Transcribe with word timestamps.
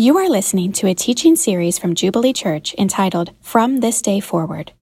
You 0.00 0.16
are 0.16 0.30
listening 0.30 0.72
to 0.72 0.86
a 0.86 0.94
teaching 0.94 1.36
series 1.36 1.78
from 1.78 1.94
Jubilee 1.94 2.32
Church 2.32 2.74
entitled 2.78 3.32
From 3.42 3.80
This 3.80 4.00
Day 4.00 4.18
Forward. 4.18 4.72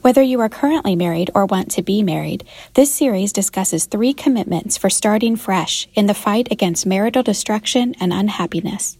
Whether 0.00 0.22
you 0.22 0.40
are 0.40 0.48
currently 0.48 0.96
married 0.96 1.30
or 1.34 1.44
want 1.44 1.70
to 1.72 1.82
be 1.82 2.02
married, 2.02 2.46
this 2.72 2.90
series 2.90 3.34
discusses 3.34 3.84
three 3.84 4.14
commitments 4.14 4.78
for 4.78 4.88
starting 4.88 5.36
fresh 5.36 5.86
in 5.92 6.06
the 6.06 6.14
fight 6.14 6.50
against 6.50 6.86
marital 6.86 7.22
destruction 7.22 7.94
and 8.00 8.14
unhappiness. 8.14 8.96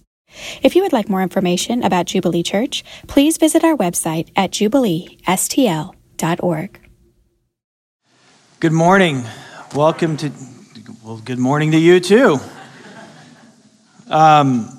If 0.63 0.77
you 0.77 0.83
would 0.83 0.93
like 0.93 1.09
more 1.09 1.23
information 1.23 1.83
about 1.83 2.05
Jubilee 2.05 2.43
Church, 2.43 2.85
please 3.07 3.39
visit 3.39 3.65
our 3.65 3.75
website 3.75 4.29
at 4.37 4.51
jubileestl.org. 4.51 6.81
Good 8.61 8.73
morning. 8.73 9.25
Welcome 9.75 10.19
to, 10.19 10.31
well, 11.03 11.23
good 11.25 11.39
morning 11.39 11.73
to 11.73 11.79
you 11.79 11.99
too. 11.99 12.41
Um, 14.11 14.72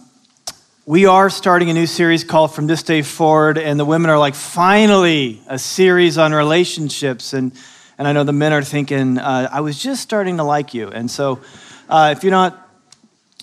we 0.86 1.06
are 1.06 1.30
starting 1.30 1.70
a 1.70 1.74
new 1.74 1.88
series 1.88 2.26
called 2.26 2.54
From 2.54 2.68
This 2.68 2.84
Day 2.84 3.04
Forward, 3.04 3.58
and 3.58 3.80
the 3.80 3.86
women 3.86 4.12
are 4.12 4.20
like, 4.20 4.36
finally, 4.36 5.42
a 5.48 5.58
series 5.58 6.18
on 6.18 6.34
relationships. 6.34 7.32
And, 7.32 7.54
and 7.98 8.06
I 8.06 8.12
know 8.12 8.26
the 8.26 8.34
men 8.34 8.52
are 8.52 8.62
thinking, 8.62 9.18
uh, 9.18 9.48
I 9.50 9.62
was 9.62 9.82
just 9.82 10.02
starting 10.02 10.38
to 10.38 10.44
like 10.44 10.74
you. 10.74 10.90
And 10.90 11.10
so, 11.10 11.40
uh, 11.88 12.14
if 12.18 12.26
you're 12.26 12.32
not, 12.32 12.70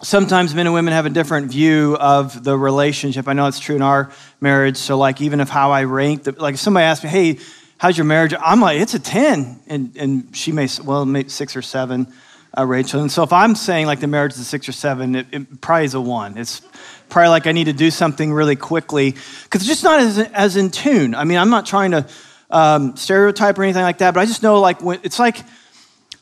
sometimes 0.03 0.55
men 0.55 0.67
and 0.67 0.75
women 0.75 0.93
have 0.93 1.07
a 1.07 1.11
different 1.11 1.51
view 1.51 1.97
of 1.99 2.45
the 2.45 2.59
relationship. 2.59 3.27
I 3.27 3.33
know 3.33 3.47
it's 3.47 3.59
true 3.59 3.77
in 3.77 3.83
our 3.83 4.13
marriage. 4.43 4.77
So, 4.77 4.99
like, 4.99 5.23
even 5.23 5.41
if 5.41 5.49
how 5.49 5.71
I 5.71 5.85
rank, 5.85 6.25
the, 6.25 6.33
like, 6.33 6.55
if 6.55 6.61
somebody 6.61 6.85
asks 6.85 7.05
me, 7.05 7.09
hey, 7.09 7.39
how's 7.79 7.97
your 7.97 8.05
marriage? 8.05 8.35
I'm 8.39 8.61
like, 8.61 8.81
it's 8.81 8.93
a 8.93 9.01
10. 9.01 9.61
And, 9.67 9.97
and 9.97 10.37
she 10.37 10.53
may, 10.53 10.69
well, 10.85 11.07
maybe 11.07 11.31
six 11.31 11.57
or 11.57 11.63
seven. 11.63 12.13
Uh, 12.59 12.67
Rachel. 12.67 13.01
And 13.01 13.13
so 13.13 13.23
if 13.23 13.33
I'm 13.33 13.55
saying 13.55 13.87
like 13.87 14.01
the 14.01 14.09
marriage 14.09 14.33
is 14.33 14.41
a 14.41 14.45
six 14.45 14.69
or 14.69 14.73
seven, 14.73 15.15
it, 15.15 15.27
it 15.31 15.61
probably 15.61 15.85
is 15.85 15.95
a 15.95 16.01
one. 16.01 16.37
It's 16.37 16.63
probably 17.11 17.29
like 17.29 17.47
I 17.47 17.53
need 17.53 17.65
to 17.65 17.73
do 17.73 17.91
something 17.91 18.33
really 18.33 18.57
quickly 18.57 19.11
because 19.11 19.63
it's 19.63 19.67
just 19.67 19.85
not 19.85 20.01
as, 20.01 20.19
as 20.19 20.57
in 20.57 20.71
tune. 20.71 21.15
I 21.15 21.25
mean, 21.25 21.39
I'm 21.39 21.51
not 21.51 21.67
trying 21.67 21.91
to 21.93 22.07
um, 22.51 22.97
stereotype 22.97 23.59
or 23.59 23.63
anything 23.63 23.83
like 23.83 23.99
that, 23.99 24.15
but 24.15 24.21
I 24.21 24.27
just 24.27 24.43
know 24.43 24.61
like 24.61 24.83
when, 24.83 25.01
it's 25.03 25.19
like, 25.19 25.39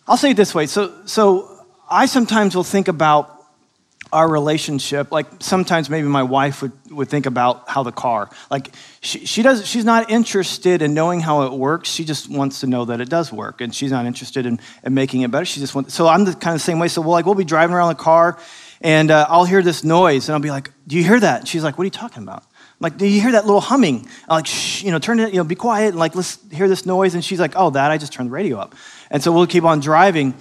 I'll 0.07 0.17
say 0.17 0.31
it 0.31 0.37
this 0.37 0.55
way. 0.55 0.67
So, 0.67 0.93
so 1.07 1.65
I 1.91 2.07
sometimes 2.07 2.57
will 2.57 2.65
think 2.65 2.89
about 2.89 3.39
our 4.13 4.27
relationship 4.27 5.13
like 5.13 5.27
sometimes 5.41 5.91
maybe 5.91 6.09
my 6.09 6.23
wife 6.23 6.63
would, 6.63 6.73
would 6.91 7.09
think 7.09 7.27
about 7.27 7.69
how 7.69 7.83
the 7.83 7.93
car 7.93 8.31
like 8.51 8.71
she, 9.03 9.27
she 9.27 9.43
does 9.43 9.67
she's 9.67 9.85
not 9.85 10.11
interested 10.11 10.81
in 10.81 10.95
knowing 10.95 11.21
how 11.21 11.43
it 11.43 11.53
works 11.53 11.91
she 11.91 12.05
just 12.05 12.31
wants 12.31 12.61
to 12.61 12.67
know 12.67 12.87
that 12.87 13.03
it 13.03 13.11
does 13.11 13.31
work 13.31 13.61
and 13.61 13.75
she's 13.75 13.91
not 13.91 14.07
interested 14.07 14.47
in, 14.47 14.59
in 14.83 14.95
making 14.95 15.21
it 15.23 15.31
better 15.31 15.45
she 15.45 15.61
just 15.61 15.75
wants 15.75 15.93
so 15.93 16.09
i'm 16.09 16.25
the 16.25 16.35
kind 16.35 16.55
of 16.55 16.63
same 16.63 16.79
way 16.79 16.89
so 16.89 17.03
we'll 17.03 17.11
like 17.11 17.27
we'll 17.27 17.35
be 17.35 17.45
driving 17.45 17.77
around 17.77 17.89
the 17.89 18.03
car 18.03 18.39
and 18.81 19.11
uh, 19.11 19.27
I'll 19.29 19.45
hear 19.45 19.63
this 19.63 19.83
noise, 19.85 20.29
and 20.29 20.35
I'll 20.35 20.41
be 20.41 20.51
like, 20.51 20.71
"Do 20.87 20.97
you 20.97 21.05
hear 21.05 21.19
that?" 21.19 21.41
And 21.41 21.49
she's 21.49 21.65
like, 21.65 21.79
"What 21.79 21.83
are 21.83 21.87
you 21.87 21.91
talking 21.91 22.23
about?" 22.23 22.43
I'm 22.43 22.81
like, 22.81 22.97
"Do 22.97 23.07
you 23.07 23.21
hear 23.21 23.33
that 23.33 23.45
little 23.45 23.61
humming?" 23.61 24.09
I'm 24.29 24.37
like, 24.37 24.47
"Shh, 24.47 24.83
you 24.85 24.91
know, 24.91 24.99
turn 24.99 25.21
it, 25.21 25.33
you 25.33 25.39
know, 25.39 25.45
be 25.45 25.55
quiet, 25.55 25.89
and 25.89 25.99
like, 25.99 26.15
let's 26.15 26.39
hear 26.53 26.69
this 26.69 26.87
noise." 26.87 27.15
And 27.15 27.25
she's 27.25 27.41
like, 27.41 27.55
"Oh, 27.57 27.71
that 27.71 27.91
I 27.91 27.99
just 27.99 28.13
turned 28.13 28.29
the 28.29 28.35
radio 28.35 28.59
up." 28.59 28.75
And 29.11 29.23
so 29.23 29.33
we'll 29.33 29.47
keep 29.47 29.65
on 29.65 29.81
driving, 29.81 30.35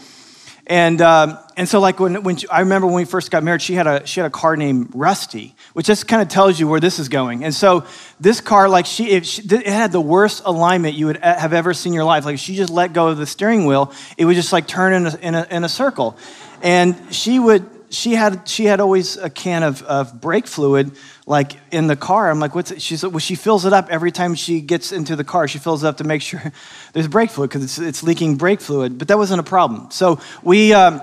and 0.68 1.02
um, 1.02 1.40
and 1.56 1.68
so 1.68 1.80
like 1.80 2.00
when 2.00 2.22
when 2.24 2.36
she, 2.36 2.48
I 2.50 2.60
remember 2.60 2.88
when 2.88 2.98
we 2.98 3.06
first 3.06 3.32
got 3.32 3.42
married, 3.42 3.62
she 3.62 3.74
had 3.74 3.88
a 3.88 4.06
she 4.06 4.20
had 4.20 4.28
a 4.28 4.30
car 4.30 4.56
named 4.56 4.92
Rusty, 4.94 5.56
which 5.74 5.88
just 5.88 6.08
kind 6.08 6.22
of 6.22 6.28
tells 6.28 6.60
you 6.60 6.68
where 6.68 6.80
this 6.80 7.00
is 7.00 7.10
going. 7.10 7.44
And 7.44 7.56
so 7.56 7.86
this 8.20 8.42
car, 8.42 8.68
like 8.68 8.86
she, 8.86 9.20
she, 9.22 9.42
it 9.42 9.66
had 9.66 9.92
the 9.92 10.02
worst 10.02 10.44
alignment 10.46 10.96
you 10.96 11.08
would 11.08 11.18
have 11.18 11.54
ever 11.54 11.74
seen 11.74 11.94
in 11.94 11.96
your 11.96 12.04
life. 12.04 12.26
Like 12.26 12.36
if 12.36 12.42
she 12.42 12.56
just 12.56 12.70
let 12.70 12.92
go 12.92 13.08
of 13.08 13.18
the 13.18 13.26
steering 13.26 13.66
wheel, 13.66 13.94
it 14.18 14.26
would 14.26 14.36
just 14.36 14.52
like 14.52 14.68
turn 14.68 14.94
in 14.94 15.08
a, 15.08 15.18
in 15.18 15.36
a, 15.36 15.48
in 15.50 15.64
a 15.64 15.70
circle, 15.70 16.18
and 16.62 16.96
she 17.12 17.40
would 17.40 17.77
she 17.90 18.14
had 18.14 18.48
she 18.48 18.66
had 18.66 18.80
always 18.80 19.18
a 19.18 19.30
can 19.30 19.64
of, 19.64 19.82
of 19.84 20.20
brake 20.20 20.48
fluid 20.48 20.92
like 21.26 21.54
in 21.72 21.88
the 21.88 21.96
car. 21.96 22.30
I'm 22.30 22.40
like, 22.40 22.56
what's 22.56 22.72
it? 22.72 22.82
She's 22.82 23.04
well, 23.04 23.20
she 23.20 23.36
fills 23.36 23.66
it 23.66 23.74
up 23.74 23.90
every 23.90 24.12
time 24.12 24.36
she 24.36 24.62
gets 24.62 24.92
into 24.92 25.16
the 25.16 25.24
car. 25.24 25.48
She 25.48 25.60
fills 25.60 25.84
it 25.84 25.88
up 25.88 25.98
to 25.98 26.04
make 26.04 26.22
sure 26.22 26.42
there's 26.94 27.08
brake 27.08 27.30
fluid 27.30 27.50
because 27.50 27.64
it's, 27.64 27.80
it's 27.80 28.04
leaking 28.04 28.36
brake 28.36 28.62
fluid. 28.62 28.98
But 28.98 29.08
that 29.10 29.18
wasn't 29.18 29.40
a 29.40 29.44
problem. 29.44 29.90
So 29.92 30.20
we 30.44 30.74
um, 30.74 31.02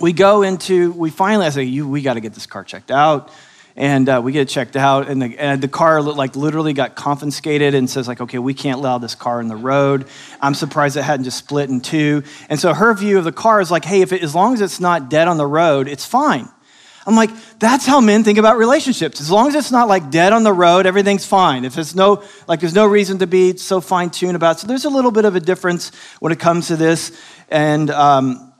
we 0.00 0.12
go 0.12 0.42
into 0.42 0.92
we 0.92 1.10
finally 1.10 1.46
I 1.46 1.50
say, 1.50 1.64
you 1.64 1.88
we 1.88 2.02
got 2.02 2.14
to 2.14 2.20
get 2.20 2.34
this 2.34 2.46
car 2.46 2.64
checked 2.64 2.90
out 2.90 3.30
and 3.76 4.08
uh, 4.08 4.20
we 4.22 4.32
get 4.32 4.42
it 4.42 4.48
checked 4.48 4.76
out 4.76 5.08
and 5.08 5.22
the, 5.22 5.38
and 5.38 5.62
the 5.62 5.68
car 5.68 6.02
like 6.02 6.36
literally 6.36 6.72
got 6.72 6.94
confiscated 6.94 7.74
and 7.74 7.88
says 7.88 8.06
like 8.06 8.20
okay 8.20 8.38
we 8.38 8.54
can't 8.54 8.78
allow 8.78 8.98
this 8.98 9.14
car 9.14 9.40
in 9.40 9.48
the 9.48 9.56
road. 9.56 10.06
I'm 10.40 10.54
surprised 10.54 10.96
it 10.96 11.02
hadn't 11.02 11.24
just 11.24 11.38
split 11.38 11.70
in 11.70 11.80
two. 11.80 12.22
And 12.48 12.58
so 12.60 12.74
her 12.74 12.92
view 12.94 13.18
of 13.18 13.24
the 13.24 13.32
car 13.32 13.60
is 13.60 13.70
like 13.70 13.84
hey 13.84 14.02
if 14.02 14.12
it, 14.12 14.22
as 14.22 14.34
long 14.34 14.54
as 14.54 14.60
it's 14.60 14.80
not 14.80 15.08
dead 15.08 15.28
on 15.28 15.36
the 15.36 15.46
road 15.46 15.88
it's 15.88 16.04
fine. 16.04 16.48
I'm 17.06 17.16
like 17.16 17.30
that's 17.58 17.86
how 17.86 18.00
men 18.00 18.24
think 18.24 18.38
about 18.38 18.58
relationships. 18.58 19.20
As 19.20 19.30
long 19.30 19.48
as 19.48 19.54
it's 19.54 19.72
not 19.72 19.88
like 19.88 20.10
dead 20.10 20.32
on 20.32 20.42
the 20.42 20.52
road 20.52 20.86
everything's 20.86 21.24
fine. 21.26 21.64
If 21.64 21.78
it's 21.78 21.94
no 21.94 22.22
like 22.46 22.60
there's 22.60 22.74
no 22.74 22.86
reason 22.86 23.18
to 23.20 23.26
be 23.26 23.56
so 23.56 23.80
fine-tuned 23.80 24.36
about 24.36 24.56
it. 24.56 24.60
so 24.60 24.66
there's 24.66 24.84
a 24.84 24.90
little 24.90 25.10
bit 25.10 25.24
of 25.24 25.34
a 25.34 25.40
difference 25.40 25.92
when 26.20 26.32
it 26.32 26.38
comes 26.38 26.68
to 26.68 26.76
this. 26.76 27.18
And 27.48 27.90
um, 27.90 28.51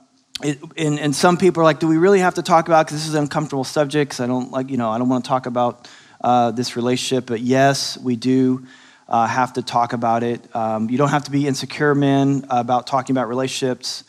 it, 0.43 0.59
and, 0.77 0.99
and 0.99 1.15
some 1.15 1.37
people 1.37 1.61
are 1.61 1.63
like, 1.63 1.79
do 1.79 1.87
we 1.87 1.97
really 1.97 2.19
have 2.19 2.35
to 2.35 2.43
talk 2.43 2.67
about? 2.67 2.85
Because 2.85 2.99
this 2.99 3.07
is 3.07 3.15
an 3.15 3.21
uncomfortable 3.21 3.63
subject. 3.63 4.19
I 4.19 4.27
don't 4.27 4.51
like, 4.51 4.69
you 4.69 4.77
know, 4.77 4.89
I 4.89 4.97
don't 4.97 5.09
want 5.09 5.23
to 5.23 5.27
talk 5.27 5.45
about 5.45 5.89
uh, 6.21 6.51
this 6.51 6.75
relationship. 6.75 7.25
But 7.25 7.41
yes, 7.41 7.97
we 7.97 8.15
do 8.15 8.65
uh, 9.07 9.27
have 9.27 9.53
to 9.53 9.61
talk 9.61 9.93
about 9.93 10.23
it. 10.23 10.53
Um, 10.55 10.89
you 10.89 10.97
don't 10.97 11.09
have 11.09 11.25
to 11.25 11.31
be 11.31 11.47
insecure, 11.47 11.95
men, 11.95 12.45
about 12.49 12.87
talking 12.87 13.13
about 13.13 13.27
relationships. 13.27 14.03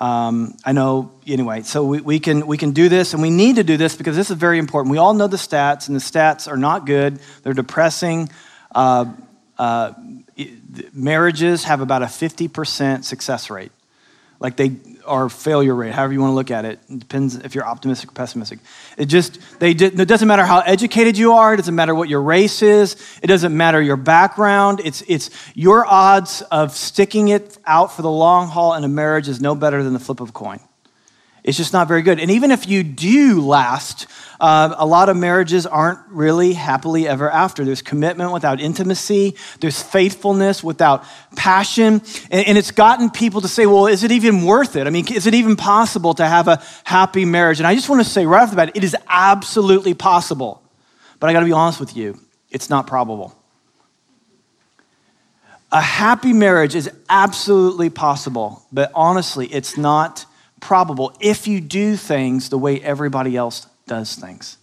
Um, 0.00 0.56
I 0.64 0.72
know, 0.72 1.12
anyway. 1.26 1.62
So 1.62 1.84
we, 1.84 2.00
we 2.00 2.20
can 2.20 2.46
we 2.46 2.56
can 2.56 2.70
do 2.70 2.88
this, 2.88 3.12
and 3.12 3.20
we 3.20 3.30
need 3.30 3.56
to 3.56 3.64
do 3.64 3.76
this 3.76 3.96
because 3.96 4.16
this 4.16 4.30
is 4.30 4.36
very 4.36 4.58
important. 4.58 4.90
We 4.90 4.98
all 4.98 5.12
know 5.12 5.26
the 5.26 5.36
stats, 5.36 5.88
and 5.88 5.96
the 5.96 6.00
stats 6.00 6.48
are 6.48 6.56
not 6.56 6.86
good. 6.86 7.20
They're 7.42 7.52
depressing. 7.52 8.30
Uh, 8.74 9.12
uh 9.58 9.92
marriages 10.94 11.64
have 11.64 11.80
about 11.82 12.02
a 12.02 12.06
50% 12.06 13.04
success 13.04 13.50
rate. 13.50 13.72
Like 14.38 14.56
they 14.56 14.76
or 15.06 15.28
failure 15.28 15.74
rate, 15.74 15.92
however 15.92 16.12
you 16.12 16.20
want 16.20 16.30
to 16.30 16.34
look 16.34 16.50
at 16.50 16.64
it. 16.64 16.78
It 16.88 16.98
depends 17.00 17.36
if 17.36 17.54
you're 17.54 17.66
optimistic 17.66 18.10
or 18.10 18.12
pessimistic. 18.12 18.60
It 18.96 19.06
just, 19.06 19.38
they 19.58 19.70
it 19.70 20.08
doesn't 20.08 20.28
matter 20.28 20.44
how 20.44 20.60
educated 20.60 21.18
you 21.18 21.32
are, 21.32 21.54
it 21.54 21.58
doesn't 21.58 21.74
matter 21.74 21.94
what 21.94 22.08
your 22.08 22.22
race 22.22 22.62
is, 22.62 22.96
it 23.22 23.26
doesn't 23.26 23.56
matter 23.56 23.80
your 23.82 23.96
background. 23.96 24.80
It's, 24.84 25.02
it's 25.08 25.30
your 25.54 25.86
odds 25.86 26.42
of 26.42 26.76
sticking 26.76 27.28
it 27.28 27.58
out 27.66 27.92
for 27.92 28.02
the 28.02 28.10
long 28.10 28.48
haul 28.48 28.74
in 28.74 28.84
a 28.84 28.88
marriage 28.88 29.28
is 29.28 29.40
no 29.40 29.54
better 29.54 29.82
than 29.82 29.92
the 29.92 29.98
flip 29.98 30.20
of 30.20 30.30
a 30.30 30.32
coin. 30.32 30.60
It's 31.42 31.56
just 31.56 31.72
not 31.72 31.88
very 31.88 32.02
good. 32.02 32.20
And 32.20 32.30
even 32.30 32.50
if 32.50 32.68
you 32.68 32.82
do 32.82 33.40
last, 33.40 34.06
uh, 34.40 34.74
a 34.76 34.86
lot 34.86 35.08
of 35.08 35.16
marriages 35.16 35.66
aren't 35.66 35.98
really 36.08 36.52
happily 36.52 37.08
ever 37.08 37.30
after. 37.30 37.64
There's 37.64 37.82
commitment 37.82 38.32
without 38.32 38.60
intimacy, 38.60 39.36
there's 39.60 39.82
faithfulness 39.82 40.62
without 40.62 41.04
passion. 41.36 42.02
And, 42.30 42.46
and, 42.46 42.58
it's 42.58 42.70
gotten 42.70 43.10
people 43.10 43.40
to 43.40 43.48
say, 43.48 43.66
well, 43.66 43.86
is 43.86 44.04
it 44.04 44.12
even 44.12 44.44
worth 44.44 44.76
it? 44.76 44.86
I 44.86 44.90
mean, 44.90 45.10
is 45.12 45.26
it 45.26 45.34
even 45.34 45.56
possible 45.56 46.14
to 46.14 46.26
have 46.26 46.48
a 46.48 46.62
happy 46.84 47.24
marriage? 47.24 47.58
And 47.58 47.66
I 47.66 47.74
just 47.74 47.88
want 47.88 48.02
to 48.02 48.08
say 48.08 48.26
right 48.26 48.42
off 48.42 48.50
the 48.50 48.56
bat, 48.56 48.72
it 48.74 48.84
is 48.84 48.96
absolutely 49.08 49.94
possible. 49.94 50.62
But 51.18 51.30
I 51.30 51.32
got 51.32 51.40
to 51.40 51.46
be 51.46 51.52
honest 51.52 51.80
with 51.80 51.96
you, 51.96 52.18
it's 52.50 52.68
not 52.68 52.86
probable. 52.86 53.36
A 55.72 55.80
happy 55.80 56.32
marriage 56.32 56.74
is 56.74 56.90
absolutely 57.08 57.90
possible, 57.90 58.62
but 58.72 58.90
honestly, 58.94 59.46
it's 59.46 59.78
not 59.78 60.26
probable 60.60 61.16
if 61.20 61.46
you 61.46 61.60
do 61.60 61.96
things 61.96 62.48
the 62.48 62.58
way 62.58 62.80
everybody 62.80 63.36
else 63.36 63.66
does 63.86 64.14
things. 64.14 64.56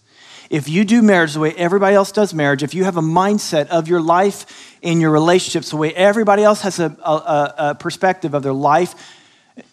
If 0.50 0.68
you 0.68 0.84
do 0.84 1.02
marriage 1.02 1.34
the 1.34 1.40
way 1.40 1.52
everybody 1.52 1.94
else 1.94 2.10
does 2.10 2.32
marriage, 2.32 2.62
if 2.62 2.72
you 2.72 2.84
have 2.84 2.96
a 2.96 3.02
mindset 3.02 3.68
of 3.68 3.86
your 3.86 4.00
life 4.00 4.78
and 4.82 5.00
your 5.00 5.10
relationships 5.10 5.70
the 5.70 5.76
way 5.76 5.92
everybody 5.94 6.42
else 6.42 6.62
has 6.62 6.78
a, 6.78 6.96
a, 7.04 7.54
a 7.58 7.74
perspective 7.74 8.32
of 8.32 8.42
their 8.42 8.54
life, 8.54 8.94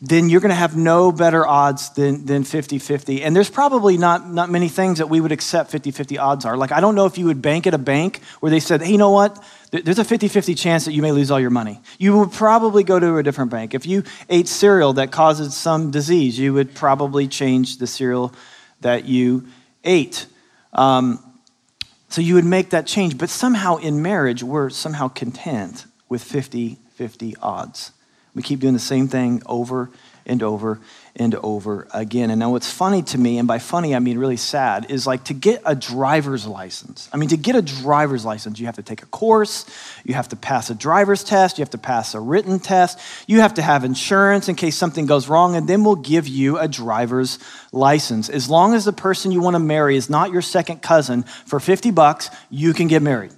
then 0.02 0.30
you're 0.30 0.42
going 0.42 0.50
to 0.50 0.56
have 0.56 0.76
no 0.76 1.12
better 1.12 1.46
odds 1.46 1.90
than, 1.92 2.26
than 2.26 2.44
50-50 2.44 3.22
and 3.24 3.36
there's 3.36 3.50
probably 3.50 3.98
not, 3.98 4.30
not 4.30 4.50
many 4.50 4.68
things 4.68 4.98
that 4.98 5.10
we 5.10 5.22
would 5.22 5.32
accept 5.32 5.72
50-50 5.72 6.20
odds 6.20 6.46
are 6.46 6.58
like 6.58 6.72
i 6.72 6.80
don't 6.80 6.96
know 6.96 7.06
if 7.06 7.18
you 7.18 7.26
would 7.26 7.42
bank 7.42 7.68
at 7.68 7.74
a 7.74 7.78
bank 7.78 8.22
where 8.40 8.50
they 8.50 8.60
said 8.60 8.82
hey 8.82 8.92
you 8.92 8.98
know 8.98 9.12
what 9.12 9.44
there's 9.84 10.00
a 10.00 10.06
50 10.06 10.28
50 10.28 10.56
chance 10.56 10.86
that 10.86 10.94
you 10.94 11.02
may 11.02 11.12
lose 11.12 11.32
all 11.32 11.40
your 11.40 11.50
money. 11.50 11.82
You 11.98 12.18
would 12.20 12.32
probably 12.32 12.84
go 12.84 13.00
to 13.00 13.18
a 13.18 13.24
different 13.24 13.52
bank. 13.52 13.74
If 13.74 13.86
you 13.86 14.04
ate 14.30 14.48
cereal 14.48 14.94
that 14.94 15.12
causes 15.12 15.56
some 15.56 15.92
disease, 15.92 16.40
you 16.40 16.54
would 16.54 16.76
probably 16.76 17.28
change 17.28 17.78
the 17.78 17.88
cereal 17.88 18.34
that 18.82 19.06
you 19.06 19.48
ate. 19.84 20.28
Um, 20.74 21.20
so 22.10 22.22
you 22.22 22.36
would 22.36 22.46
make 22.46 22.70
that 22.70 22.88
change. 22.88 23.18
But 23.18 23.30
somehow 23.30 23.78
in 23.78 24.02
marriage, 24.02 24.44
we're 24.44 24.70
somehow 24.70 25.08
content 25.08 25.86
with 26.08 26.24
50 26.24 26.78
50 26.96 27.36
odds. 27.42 27.92
We 28.36 28.44
keep 28.44 28.60
doing 28.60 28.74
the 28.74 28.80
same 28.80 29.08
thing 29.08 29.42
over 29.46 29.90
and 30.26 30.42
over 30.44 30.80
and 31.16 31.36
over 31.36 31.88
again. 31.94 32.30
And 32.30 32.40
now, 32.40 32.52
what's 32.52 32.70
funny 32.70 33.04
to 33.04 33.18
me, 33.18 33.38
and 33.38 33.48
by 33.48 33.60
funny 33.60 33.96
I 33.96 34.00
mean 34.00 34.18
really 34.18 34.38
sad, 34.38 34.92
is 34.92 35.08
like 35.08 35.26
to 35.26 35.34
get 35.34 35.62
a 35.66 35.76
driver's 35.76 36.46
license. 36.46 37.08
I 37.14 37.18
mean, 37.18 37.30
to 37.30 37.38
get 37.38 37.56
a 37.56 37.62
driver's 37.62 38.26
license, 38.26 38.60
you 38.60 38.66
have 38.66 38.76
to 38.76 38.84
take 38.84 39.02
a 39.04 39.06
course, 39.06 39.66
you 40.04 40.16
have 40.16 40.28
to 40.30 40.36
pass 40.36 40.70
a 40.70 40.76
driver's 40.76 41.24
test, 41.24 41.58
you 41.58 41.62
have 41.62 41.70
to 41.72 41.78
pass 41.78 42.16
a 42.16 42.20
written 42.20 42.60
test, 42.60 43.00
you 43.28 43.40
have 43.40 43.54
to 43.54 43.62
have 43.62 43.84
insurance 43.84 44.50
in 44.50 44.56
case 44.56 44.76
something 44.76 45.06
goes 45.06 45.30
wrong, 45.30 45.56
and 45.56 45.70
then 45.70 45.84
we'll 45.84 45.96
give 45.96 46.28
you 46.28 46.58
a 46.58 46.68
driver's 46.68 47.40
license. 47.72 48.30
As 48.30 48.50
long 48.50 48.74
as 48.74 48.86
the 48.86 48.94
person 48.94 49.32
you 49.32 49.42
want 49.42 49.56
to 49.56 49.60
marry 49.60 49.96
is 49.96 50.10
not 50.10 50.32
your 50.32 50.42
second 50.42 50.82
cousin, 50.82 51.24
for 51.24 51.60
50 51.60 51.92
bucks, 51.92 52.30
you 52.50 52.74
can 52.74 52.88
get 52.88 53.02
married 53.02 53.32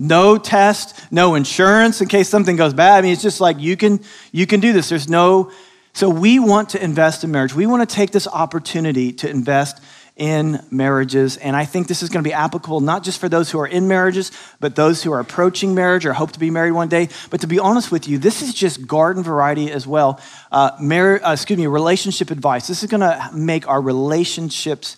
no 0.00 0.38
test, 0.38 0.98
no 1.12 1.34
insurance 1.34 2.00
in 2.00 2.08
case 2.08 2.28
something 2.28 2.56
goes 2.56 2.72
bad. 2.72 2.98
I 2.98 3.00
mean, 3.02 3.12
it's 3.12 3.22
just 3.22 3.40
like 3.40 3.60
you 3.60 3.76
can 3.76 4.00
you 4.32 4.46
can 4.46 4.58
do 4.60 4.72
this. 4.72 4.88
There's 4.88 5.08
no 5.08 5.52
so 5.92 6.08
we 6.08 6.38
want 6.38 6.70
to 6.70 6.82
invest 6.82 7.22
in 7.24 7.30
marriage. 7.30 7.54
We 7.54 7.66
want 7.66 7.88
to 7.88 7.94
take 7.94 8.10
this 8.10 8.26
opportunity 8.26 9.12
to 9.14 9.28
invest 9.28 9.82
in 10.16 10.60
marriages. 10.70 11.36
And 11.38 11.56
I 11.56 11.64
think 11.64 11.88
this 11.88 12.02
is 12.02 12.08
going 12.10 12.22
to 12.22 12.28
be 12.28 12.32
applicable 12.32 12.80
not 12.80 13.02
just 13.02 13.18
for 13.18 13.28
those 13.28 13.50
who 13.50 13.58
are 13.58 13.66
in 13.66 13.88
marriages, 13.88 14.32
but 14.60 14.76
those 14.76 15.02
who 15.02 15.12
are 15.12 15.20
approaching 15.20 15.74
marriage 15.74 16.06
or 16.06 16.12
hope 16.12 16.32
to 16.32 16.38
be 16.38 16.50
married 16.50 16.72
one 16.72 16.88
day. 16.88 17.08
But 17.30 17.40
to 17.40 17.46
be 17.46 17.58
honest 17.58 17.90
with 17.90 18.06
you, 18.06 18.18
this 18.18 18.42
is 18.42 18.54
just 18.54 18.86
garden 18.86 19.22
variety 19.22 19.70
as 19.70 19.86
well. 19.86 20.20
Uh, 20.52 20.72
mar- 20.80 21.24
uh, 21.24 21.32
excuse 21.32 21.58
me, 21.58 21.66
relationship 21.66 22.30
advice. 22.30 22.68
This 22.68 22.82
is 22.82 22.90
going 22.90 23.00
to 23.00 23.30
make 23.34 23.66
our 23.68 23.80
relationships 23.80 24.96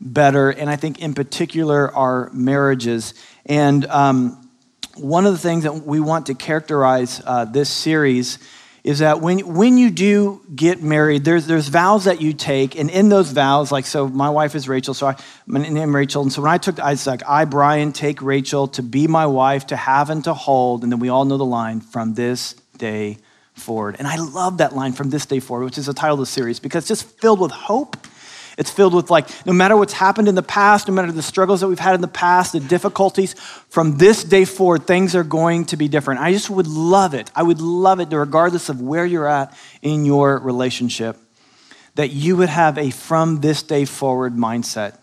better, 0.00 0.50
and 0.50 0.68
I 0.68 0.76
think 0.76 1.00
in 1.00 1.14
particular 1.14 1.94
our 1.94 2.30
marriages. 2.32 3.14
And 3.46 3.86
um, 3.86 4.50
one 4.96 5.26
of 5.26 5.32
the 5.32 5.38
things 5.38 5.62
that 5.64 5.72
we 5.72 6.00
want 6.00 6.26
to 6.26 6.34
characterize 6.34 7.22
uh, 7.24 7.44
this 7.44 7.70
series 7.70 8.38
is 8.82 9.00
that 9.00 9.20
when, 9.20 9.40
when 9.54 9.78
you 9.78 9.90
do 9.90 10.40
get 10.54 10.80
married, 10.80 11.24
there's, 11.24 11.46
there's 11.46 11.66
vows 11.66 12.04
that 12.04 12.20
you 12.20 12.32
take, 12.32 12.78
and 12.78 12.88
in 12.88 13.08
those 13.08 13.32
vows, 13.32 13.72
like, 13.72 13.84
so 13.84 14.06
my 14.06 14.30
wife 14.30 14.54
is 14.54 14.68
Rachel, 14.68 14.94
so 14.94 15.08
I, 15.08 15.16
my 15.44 15.58
name 15.60 15.94
Rachel, 15.94 16.22
and 16.22 16.32
so 16.32 16.40
when 16.40 16.52
I 16.52 16.58
took, 16.58 16.78
I 16.78 16.90
was 16.90 17.08
I, 17.08 17.46
Brian, 17.46 17.90
take 17.92 18.22
Rachel 18.22 18.68
to 18.68 18.84
be 18.84 19.08
my 19.08 19.26
wife, 19.26 19.66
to 19.68 19.76
have 19.76 20.08
and 20.08 20.22
to 20.22 20.34
hold, 20.34 20.84
and 20.84 20.92
then 20.92 21.00
we 21.00 21.08
all 21.08 21.24
know 21.24 21.36
the 21.36 21.44
line, 21.44 21.80
from 21.80 22.14
this 22.14 22.54
day 22.78 23.18
forward. 23.54 23.96
And 23.98 24.06
I 24.06 24.18
love 24.18 24.58
that 24.58 24.76
line, 24.76 24.92
from 24.92 25.10
this 25.10 25.26
day 25.26 25.40
forward, 25.40 25.64
which 25.64 25.78
is 25.78 25.86
the 25.86 25.94
title 25.94 26.14
of 26.14 26.20
the 26.20 26.26
series, 26.26 26.60
because 26.60 26.84
it's 26.88 27.00
just 27.00 27.18
filled 27.20 27.40
with 27.40 27.50
hope 27.50 27.96
it's 28.56 28.70
filled 28.70 28.94
with 28.94 29.10
like, 29.10 29.28
no 29.46 29.52
matter 29.52 29.76
what's 29.76 29.92
happened 29.92 30.28
in 30.28 30.34
the 30.34 30.42
past, 30.42 30.88
no 30.88 30.94
matter 30.94 31.12
the 31.12 31.22
struggles 31.22 31.60
that 31.60 31.68
we've 31.68 31.78
had 31.78 31.94
in 31.94 32.00
the 32.00 32.08
past, 32.08 32.52
the 32.52 32.60
difficulties, 32.60 33.34
from 33.68 33.98
this 33.98 34.24
day 34.24 34.44
forward, 34.44 34.86
things 34.86 35.14
are 35.14 35.24
going 35.24 35.66
to 35.66 35.76
be 35.76 35.88
different. 35.88 36.20
I 36.20 36.32
just 36.32 36.48
would 36.48 36.66
love 36.66 37.12
it. 37.12 37.30
I 37.34 37.42
would 37.42 37.60
love 37.60 38.00
it, 38.00 38.10
regardless 38.10 38.68
of 38.68 38.80
where 38.80 39.04
you're 39.04 39.28
at 39.28 39.56
in 39.82 40.06
your 40.06 40.38
relationship, 40.38 41.18
that 41.96 42.10
you 42.10 42.36
would 42.36 42.48
have 42.48 42.78
a 42.78 42.90
from 42.90 43.40
this 43.40 43.62
day 43.62 43.84
forward 43.84 44.34
mindset. 44.34 44.98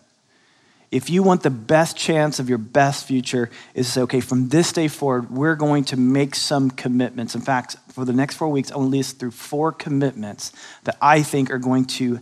If 0.90 1.10
you 1.10 1.24
want 1.24 1.42
the 1.42 1.50
best 1.50 1.96
chance 1.96 2.38
of 2.38 2.48
your 2.48 2.58
best 2.58 3.06
future, 3.06 3.50
is 3.74 3.92
say, 3.92 4.02
okay, 4.02 4.20
from 4.20 4.48
this 4.48 4.72
day 4.72 4.86
forward, 4.86 5.28
we're 5.30 5.56
going 5.56 5.84
to 5.86 5.96
make 5.96 6.36
some 6.36 6.70
commitments. 6.70 7.34
In 7.34 7.40
fact, 7.40 7.76
for 7.92 8.04
the 8.04 8.12
next 8.12 8.36
four 8.36 8.48
weeks, 8.48 8.70
I 8.70 8.76
will 8.76 8.88
list 8.88 9.18
through 9.18 9.32
four 9.32 9.72
commitments 9.72 10.52
that 10.84 10.96
I 11.02 11.22
think 11.22 11.50
are 11.50 11.58
going 11.58 11.86
to 11.86 12.20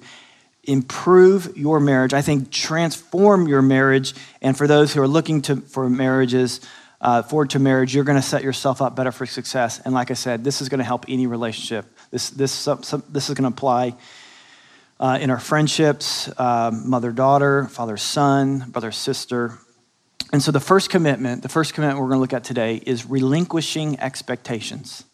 improve 0.65 1.57
your 1.57 1.81
marriage. 1.81 2.13
I 2.15 2.23
think 2.23 2.51
transform 2.51 3.49
your 3.49 3.63
marriage. 3.63 4.15
And 4.41 4.57
for 4.57 4.67
those 4.67 4.95
who 4.95 5.01
are 5.01 5.09
looking 5.09 5.43
to, 5.43 5.57
for 5.57 5.89
marriages, 5.91 6.61
uh, 7.01 7.23
forward 7.23 7.51
to 7.51 7.59
marriage, 7.59 7.95
you're 7.95 8.05
going 8.05 8.21
to 8.21 8.23
set 8.27 8.45
yourself 8.45 8.81
up 8.81 8.95
better 8.95 9.11
for 9.11 9.27
success. 9.27 9.81
And 9.85 9.93
like 9.93 10.11
I 10.11 10.15
said, 10.15 10.45
this 10.45 10.63
is 10.63 10.69
going 10.69 10.79
to 10.79 10.85
help 10.85 11.07
any 11.09 11.27
relationship. 11.27 11.87
This, 12.11 12.31
this, 12.31 12.53
some, 12.53 12.83
some, 12.85 13.03
this 13.09 13.29
is 13.29 13.35
going 13.35 13.51
to 13.51 13.55
apply 13.55 13.97
uh, 15.01 15.19
in 15.21 15.31
our 15.31 15.41
friendships, 15.41 16.29
uh, 16.39 16.71
mother 16.73 17.11
daughter, 17.11 17.65
father 17.67 17.97
son, 17.97 18.71
brother 18.71 18.93
sister. 18.93 19.59
And 20.33 20.41
so 20.41 20.53
the 20.53 20.61
first 20.61 20.91
commitment, 20.91 21.43
the 21.43 21.49
first 21.49 21.75
commitment 21.75 21.99
we're 21.99 22.07
going 22.07 22.19
to 22.19 22.21
look 22.21 22.33
at 22.33 22.45
today 22.45 22.77
is 22.87 23.05
relinquishing 23.05 23.99
expectations 23.99 25.05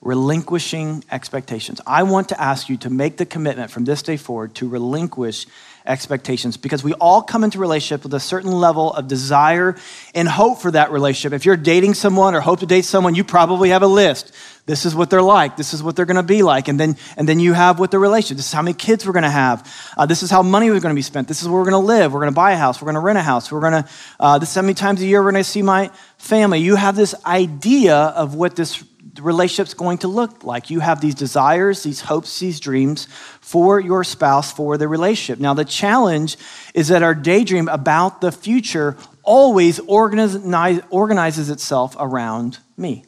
relinquishing 0.00 1.04
expectations. 1.10 1.80
I 1.86 2.04
want 2.04 2.28
to 2.28 2.40
ask 2.40 2.68
you 2.68 2.76
to 2.78 2.90
make 2.90 3.16
the 3.16 3.26
commitment 3.26 3.70
from 3.70 3.84
this 3.84 4.02
day 4.02 4.16
forward 4.16 4.54
to 4.56 4.68
relinquish 4.68 5.46
expectations 5.84 6.56
because 6.56 6.84
we 6.84 6.92
all 6.94 7.22
come 7.22 7.42
into 7.42 7.58
relationship 7.58 8.04
with 8.04 8.14
a 8.14 8.20
certain 8.20 8.52
level 8.52 8.92
of 8.92 9.08
desire 9.08 9.74
and 10.14 10.28
hope 10.28 10.60
for 10.60 10.70
that 10.70 10.92
relationship. 10.92 11.32
If 11.32 11.46
you're 11.46 11.56
dating 11.56 11.94
someone 11.94 12.34
or 12.34 12.40
hope 12.40 12.60
to 12.60 12.66
date 12.66 12.84
someone, 12.84 13.14
you 13.14 13.24
probably 13.24 13.70
have 13.70 13.82
a 13.82 13.86
list. 13.86 14.32
This 14.66 14.84
is 14.84 14.94
what 14.94 15.08
they're 15.08 15.22
like. 15.22 15.56
This 15.56 15.72
is 15.72 15.82
what 15.82 15.96
they're 15.96 16.04
going 16.04 16.16
to 16.16 16.22
be 16.22 16.42
like. 16.42 16.68
And 16.68 16.78
then, 16.78 16.96
and 17.16 17.26
then 17.26 17.40
you 17.40 17.54
have 17.54 17.80
what 17.80 17.90
the 17.90 17.98
relationship. 17.98 18.36
This 18.36 18.46
is 18.46 18.52
how 18.52 18.62
many 18.62 18.74
kids 18.74 19.06
we're 19.06 19.14
going 19.14 19.22
to 19.22 19.30
have. 19.30 19.92
Uh, 19.96 20.04
this 20.04 20.22
is 20.22 20.30
how 20.30 20.42
money 20.42 20.70
we're 20.70 20.80
going 20.80 20.94
to 20.94 20.98
be 20.98 21.02
spent. 21.02 21.26
This 21.26 21.40
is 21.40 21.48
where 21.48 21.58
we're 21.58 21.70
going 21.70 21.82
to 21.82 21.86
live. 21.86 22.12
We're 22.12 22.20
going 22.20 22.32
to 22.32 22.36
buy 22.36 22.52
a 22.52 22.56
house. 22.56 22.80
We're 22.80 22.86
going 22.86 22.96
to 22.96 23.00
rent 23.00 23.18
a 23.18 23.22
house. 23.22 23.50
We're 23.50 23.60
going 23.60 23.82
to, 23.82 23.88
uh, 24.20 24.38
this 24.38 24.50
is 24.50 24.54
how 24.54 24.62
many 24.62 24.74
times 24.74 25.00
a 25.00 25.06
year 25.06 25.22
we're 25.22 25.32
going 25.32 25.42
to 25.42 25.50
see 25.50 25.62
my 25.62 25.90
family. 26.18 26.60
You 26.60 26.76
have 26.76 26.96
this 26.96 27.14
idea 27.24 27.96
of 27.96 28.34
what 28.34 28.56
this 28.56 28.84
the 29.14 29.22
relationship's 29.22 29.74
going 29.74 29.98
to 29.98 30.08
look 30.08 30.44
like. 30.44 30.70
You 30.70 30.80
have 30.80 31.00
these 31.00 31.14
desires, 31.14 31.82
these 31.82 32.00
hopes, 32.00 32.38
these 32.38 32.60
dreams 32.60 33.06
for 33.40 33.80
your 33.80 34.04
spouse, 34.04 34.52
for 34.52 34.76
the 34.76 34.88
relationship. 34.88 35.40
Now, 35.40 35.54
the 35.54 35.64
challenge 35.64 36.36
is 36.74 36.88
that 36.88 37.02
our 37.02 37.14
daydream 37.14 37.68
about 37.68 38.20
the 38.20 38.32
future 38.32 38.96
always 39.22 39.78
organize, 39.80 40.80
organizes 40.90 41.50
itself 41.50 41.96
around 41.98 42.58
me. 42.76 43.04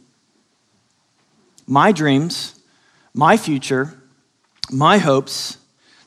My 1.66 1.92
dreams, 1.92 2.60
my 3.14 3.36
future, 3.36 4.00
my 4.70 4.98
hopes, 4.98 5.58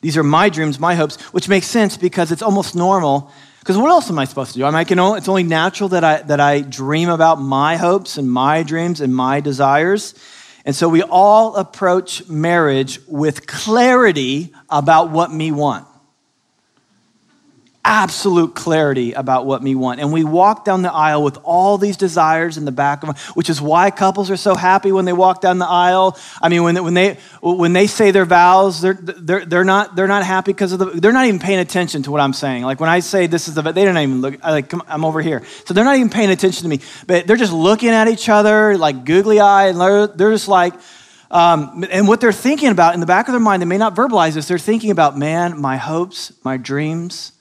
these 0.01 0.18
are 0.18 0.24
my 0.24 0.50
dreams, 0.50 0.80
my 0.80 0.95
hopes, 0.95 1.15
which 1.33 1.47
makes 1.47 1.68
sense 1.68 1.95
because 1.95 2.31
it's 2.31 2.41
almost 2.41 2.75
normal 2.75 3.31
because 3.63 3.77
what 3.77 3.92
else 3.92 4.10
am 4.10 4.19
I 4.19 4.25
supposed 4.25 4.51
to 4.51 4.60
do? 4.60 4.65
I 4.65 4.71
mean, 4.71 4.75
I 4.75 4.83
can 4.83 5.00
only, 5.00 5.19
it's 5.19 5.30
only 5.30 5.44
natural 5.44 5.88
that 5.89 6.04
I, 6.04 6.21
that 6.24 6.42
I 6.42 6.60
dream 6.60 7.07
about 7.07 7.39
my 7.39 7.77
hopes 7.77 8.18
and 8.18 8.30
my 8.30 8.62
dreams 8.62 9.00
and 9.00 9.15
my 9.15 9.39
desires. 9.39 10.15
And 10.65 10.75
so 10.75 10.89
we 10.89 11.01
all 11.01 11.56
approach 11.56 12.27
marriage 12.27 13.00
with 13.07 13.48
clarity 13.48 14.54
about 14.69 15.12
what 15.12 15.31
me 15.31 15.54
want 15.54 15.88
absolute 17.85 18.56
clarity 18.56 19.12
about 19.12 19.45
what 19.45 19.62
we 19.62 19.75
want. 19.75 20.00
And 20.00 20.13
we 20.13 20.24
walk 20.24 20.63
down 20.63 20.83
the 20.83 20.91
aisle 20.91 21.21
with 21.21 21.38
all 21.44 21.77
these 21.77 21.97
desires 21.97 22.57
in 22.57 22.63
the 22.63 22.71
back 22.71 23.03
of 23.03 23.07
them, 23.07 23.33
which 23.33 23.50
is 23.50 23.62
why 23.62 23.91
couples 23.91 24.31
are 24.31 24.38
so 24.38 24.56
happy 24.56 24.91
when 24.94 25.03
they 25.03 25.12
walk 25.12 25.41
down 25.41 25.59
the 25.59 25.68
aisle. 25.68 26.18
I 26.41 26.47
mean, 26.47 26.63
when, 26.63 26.81
when, 26.81 26.94
they, 26.94 27.18
when 27.41 27.74
they 27.74 27.88
say 27.88 28.12
their 28.12 28.25
vows, 28.25 28.81
they're, 28.81 28.94
they're, 28.94 29.45
they're, 29.45 29.63
not, 29.65 29.95
they're 29.97 30.07
not 30.07 30.24
happy 30.24 30.53
because 30.53 30.71
of 30.71 30.80
the, 30.80 30.85
they're 30.85 31.12
not 31.12 31.25
even 31.25 31.39
paying 31.39 31.59
attention 31.59 32.03
to 32.03 32.12
what 32.12 32.21
I'm 32.21 32.33
saying. 32.33 32.63
Like 32.63 32.80
when 32.80 32.89
I 32.89 33.01
say 33.01 33.27
this 33.27 33.50
is 33.50 33.56
the, 33.56 33.62
they 33.62 33.83
don't 33.83 33.97
even 33.97 34.21
look, 34.21 34.41
like, 34.44 34.71
I'm 34.89 35.03
over 35.03 35.21
here. 35.21 35.44
So 35.65 35.74
they're 35.74 35.83
not 35.83 35.97
even 35.97 36.09
paying 36.09 36.30
attention 36.30 36.63
to 36.63 36.69
me, 36.69 36.80
but 37.06 37.27
they're 37.27 37.35
just 37.35 37.53
looking 37.53 37.89
at 37.89 38.07
each 38.07 38.30
other 38.30 38.77
like 38.77 39.03
googly 39.03 39.41
eye 39.41 39.68
and 39.68 39.81
they're, 39.81 40.07
they're 40.07 40.31
just 40.31 40.47
like, 40.47 40.74
um, 41.31 41.83
and 41.89 42.07
what 42.07 42.21
they're 42.21 42.31
thinking 42.31 42.69
about 42.69 42.94
in 42.94 43.00
the 43.00 43.07
back 43.07 43.27
of 43.27 43.33
their 43.33 43.41
mind, 43.41 43.62
they 43.62 43.65
may 43.65 43.80
not 43.80 43.95
verbalize 43.95 44.35
this, 44.35 44.47
they're 44.47 44.59
thinking 44.59 44.91
about, 44.91 45.18
man, 45.18 45.59
my 45.59 45.77
hopes, 45.77 46.31
my 46.44 46.57
dreams, 46.57 47.33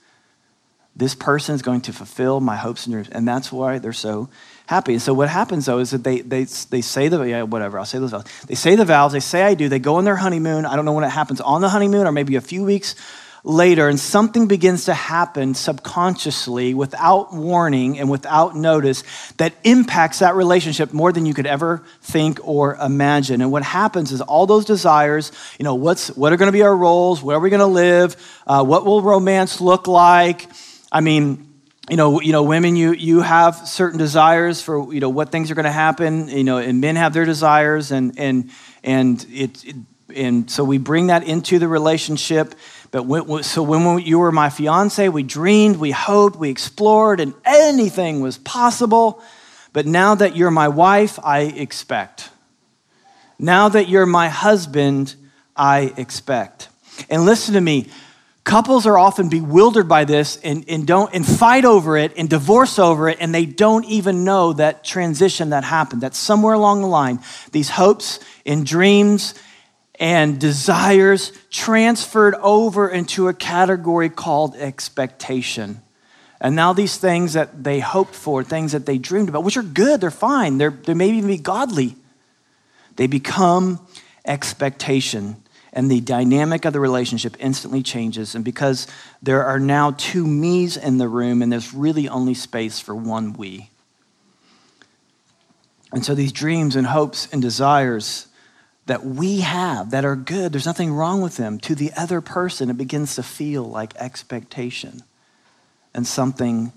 this 0.95 1.15
person 1.15 1.55
is 1.55 1.61
going 1.61 1.81
to 1.81 1.93
fulfill 1.93 2.39
my 2.39 2.55
hopes 2.55 2.85
and 2.85 2.93
dreams. 2.93 3.09
And 3.09 3.27
that's 3.27 3.51
why 3.51 3.79
they're 3.79 3.93
so 3.93 4.29
happy. 4.67 4.93
And 4.93 5.01
so 5.01 5.13
what 5.13 5.29
happens 5.29 5.65
though 5.65 5.79
is 5.79 5.91
that 5.91 6.03
they, 6.03 6.21
they, 6.21 6.43
they 6.43 6.81
say 6.81 7.07
the, 7.07 7.21
yeah, 7.23 7.43
whatever, 7.43 7.79
I'll 7.79 7.85
say 7.85 7.99
those 7.99 8.11
vows. 8.11 8.25
They 8.47 8.55
say 8.55 8.75
the 8.75 8.85
vows, 8.85 9.11
they 9.13 9.19
say 9.19 9.43
I 9.43 9.55
do, 9.55 9.69
they 9.69 9.79
go 9.79 9.95
on 9.95 10.05
their 10.05 10.15
honeymoon. 10.15 10.65
I 10.65 10.75
don't 10.75 10.85
know 10.85 10.93
when 10.93 11.03
it 11.03 11.09
happens 11.09 11.41
on 11.41 11.61
the 11.61 11.69
honeymoon 11.69 12.05
or 12.05 12.11
maybe 12.11 12.35
a 12.35 12.41
few 12.41 12.63
weeks 12.63 12.95
later, 13.43 13.89
and 13.89 13.99
something 13.99 14.47
begins 14.47 14.85
to 14.85 14.93
happen 14.93 15.53
subconsciously 15.53 16.73
without 16.73 17.33
warning 17.33 17.99
and 17.99 18.09
without 18.09 18.55
notice 18.55 19.03
that 19.37 19.53
impacts 19.63 20.19
that 20.19 20.35
relationship 20.35 20.93
more 20.93 21.11
than 21.11 21.25
you 21.25 21.33
could 21.33 21.45
ever 21.45 21.83
think 22.01 22.39
or 22.47 22.75
imagine. 22.75 23.41
And 23.41 23.51
what 23.51 23.63
happens 23.63 24.11
is 24.11 24.21
all 24.21 24.45
those 24.45 24.63
desires, 24.63 25.31
you 25.59 25.63
know, 25.63 25.75
what's, 25.75 26.07
what 26.15 26.31
are 26.31 26.37
going 26.37 26.47
to 26.47 26.53
be 26.53 26.61
our 26.61 26.75
roles? 26.75 27.21
Where 27.21 27.35
are 27.35 27.39
we 27.41 27.49
going 27.49 27.59
to 27.59 27.65
live? 27.65 28.15
Uh, 28.47 28.63
what 28.63 28.85
will 28.85 29.01
romance 29.01 29.59
look 29.59 29.87
like? 29.87 30.47
I 30.93 31.01
mean, 31.01 31.49
you 31.89 31.97
know, 31.97 32.21
you 32.21 32.31
know, 32.31 32.43
women, 32.43 32.75
you 32.75 32.93
you 32.93 33.21
have 33.21 33.67
certain 33.67 33.97
desires 33.97 34.61
for 34.61 34.93
you 34.93 34.99
know 34.99 35.09
what 35.09 35.31
things 35.31 35.51
are 35.51 35.55
going 35.55 35.65
to 35.65 35.71
happen. 35.71 36.29
You 36.29 36.43
know, 36.43 36.57
and 36.57 36.79
men 36.79 36.95
have 36.95 37.13
their 37.13 37.25
desires, 37.25 37.91
and 37.91 38.17
and 38.17 38.51
and 38.83 39.25
it, 39.33 39.65
it 39.65 39.75
and 40.15 40.49
so 40.49 40.63
we 40.63 40.77
bring 40.77 41.07
that 41.07 41.23
into 41.23 41.59
the 41.59 41.67
relationship. 41.67 42.55
But 42.91 43.07
when, 43.07 43.41
so 43.41 43.63
when 43.63 43.99
you 43.99 44.19
were 44.19 44.31
my 44.31 44.51
fiance, 44.51 45.09
we 45.09 45.23
dreamed, 45.23 45.77
we 45.77 45.89
hoped, 45.89 46.35
we 46.35 46.51
explored, 46.51 47.19
and 47.19 47.33
anything 47.43 48.21
was 48.21 48.37
possible. 48.37 49.21
But 49.73 49.87
now 49.87 50.13
that 50.13 50.35
you're 50.35 50.51
my 50.51 50.67
wife, 50.67 51.17
I 51.23 51.41
expect. 51.41 52.29
Now 53.39 53.69
that 53.69 53.89
you're 53.89 54.05
my 54.05 54.29
husband, 54.29 55.15
I 55.55 55.93
expect. 55.97 56.69
And 57.09 57.25
listen 57.25 57.55
to 57.55 57.61
me, 57.61 57.89
Couples 58.43 58.85
are 58.85 58.97
often 58.97 59.29
bewildered 59.29 59.87
by 59.87 60.03
this 60.03 60.37
and, 60.43 60.65
and 60.67 60.85
don't 60.85 61.13
and 61.13 61.25
fight 61.25 61.63
over 61.63 61.95
it 61.95 62.11
and 62.17 62.29
divorce 62.29 62.77
over 62.77 63.07
it, 63.07 63.17
and 63.21 63.33
they 63.33 63.45
don't 63.45 63.85
even 63.85 64.25
know 64.25 64.51
that 64.53 64.83
transition 64.83 65.51
that 65.51 65.63
happened. 65.63 66.01
That 66.01 66.13
somewhere 66.13 66.53
along 66.53 66.81
the 66.81 66.87
line, 66.87 67.19
these 67.51 67.69
hopes 67.69 68.19
and 68.45 68.65
dreams 68.65 69.33
and 69.97 70.39
desires 70.39 71.31
transferred 71.49 72.35
over 72.35 72.89
into 72.89 73.29
a 73.29 73.33
category 73.33 74.09
called 74.09 74.55
expectation. 74.55 75.81
And 76.41 76.55
now 76.57 76.73
these 76.73 76.97
things 76.97 77.33
that 77.33 77.63
they 77.63 77.79
hoped 77.79 78.13
for, 78.13 78.43
things 78.43 78.73
that 78.73 78.85
they 78.85 78.97
dreamed 78.97 79.29
about, 79.29 79.45
which 79.45 79.55
are 79.55 79.63
good, 79.63 80.01
they're 80.01 80.11
fine, 80.11 80.57
they're, 80.57 80.71
they 80.71 80.93
may 80.93 81.09
even 81.09 81.27
be 81.27 81.37
godly, 81.37 81.95
they 82.97 83.07
become 83.07 83.79
expectation. 84.25 85.42
And 85.75 85.89
the 85.89 86.01
dynamic 86.01 86.65
of 86.65 86.73
the 86.73 86.79
relationship 86.79 87.35
instantly 87.39 87.81
changes. 87.81 88.35
And 88.35 88.45
because 88.45 88.85
there 89.23 89.43
are 89.43 89.59
now 89.59 89.91
two 89.97 90.25
me's 90.25 90.77
in 90.77 90.99
the 90.99 91.07
room, 91.07 91.41
and 91.41 91.51
there's 91.51 91.73
really 91.73 92.07
only 92.07 92.35
space 92.35 92.79
for 92.79 92.95
one 92.95 93.33
we. 93.33 93.71
And 95.91 96.05
so 96.05 96.13
these 96.15 96.31
dreams 96.31 96.75
and 96.75 96.87
hopes 96.87 97.27
and 97.33 97.41
desires 97.41 98.27
that 98.85 99.05
we 99.05 99.41
have 99.41 99.91
that 99.91 100.05
are 100.05 100.15
good, 100.15 100.51
there's 100.51 100.65
nothing 100.65 100.93
wrong 100.93 101.21
with 101.21 101.37
them. 101.37 101.59
To 101.59 101.75
the 101.75 101.91
other 101.97 102.21
person, 102.21 102.69
it 102.69 102.77
begins 102.77 103.15
to 103.15 103.23
feel 103.23 103.63
like 103.63 103.95
expectation 103.95 105.01
and 105.93 106.05
something 106.05 106.71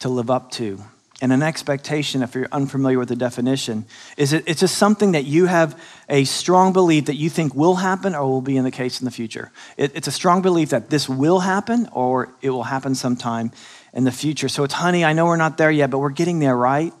to 0.00 0.08
live 0.08 0.30
up 0.30 0.50
to. 0.52 0.82
And 1.20 1.32
an 1.32 1.42
expectation, 1.42 2.22
if 2.22 2.36
you're 2.36 2.46
unfamiliar 2.52 2.96
with 2.96 3.08
the 3.08 3.16
definition, 3.16 3.86
is 4.16 4.32
it, 4.32 4.44
it's 4.46 4.60
just 4.60 4.78
something 4.78 5.12
that 5.12 5.24
you 5.24 5.46
have 5.46 5.80
a 6.08 6.22
strong 6.22 6.72
belief 6.72 7.06
that 7.06 7.16
you 7.16 7.28
think 7.28 7.56
will 7.56 7.74
happen 7.74 8.14
or 8.14 8.28
will 8.28 8.40
be 8.40 8.56
in 8.56 8.62
the 8.62 8.70
case 8.70 9.00
in 9.00 9.04
the 9.04 9.10
future. 9.10 9.50
It, 9.76 9.96
it's 9.96 10.06
a 10.06 10.12
strong 10.12 10.42
belief 10.42 10.70
that 10.70 10.90
this 10.90 11.08
will 11.08 11.40
happen 11.40 11.88
or 11.90 12.32
it 12.40 12.50
will 12.50 12.62
happen 12.62 12.94
sometime 12.94 13.50
in 13.92 14.04
the 14.04 14.12
future. 14.12 14.48
So 14.48 14.62
it's, 14.62 14.74
honey, 14.74 15.04
I 15.04 15.12
know 15.12 15.26
we're 15.26 15.36
not 15.36 15.56
there 15.56 15.72
yet, 15.72 15.90
but 15.90 15.98
we're 15.98 16.10
getting 16.10 16.38
there, 16.38 16.56
right? 16.56 16.92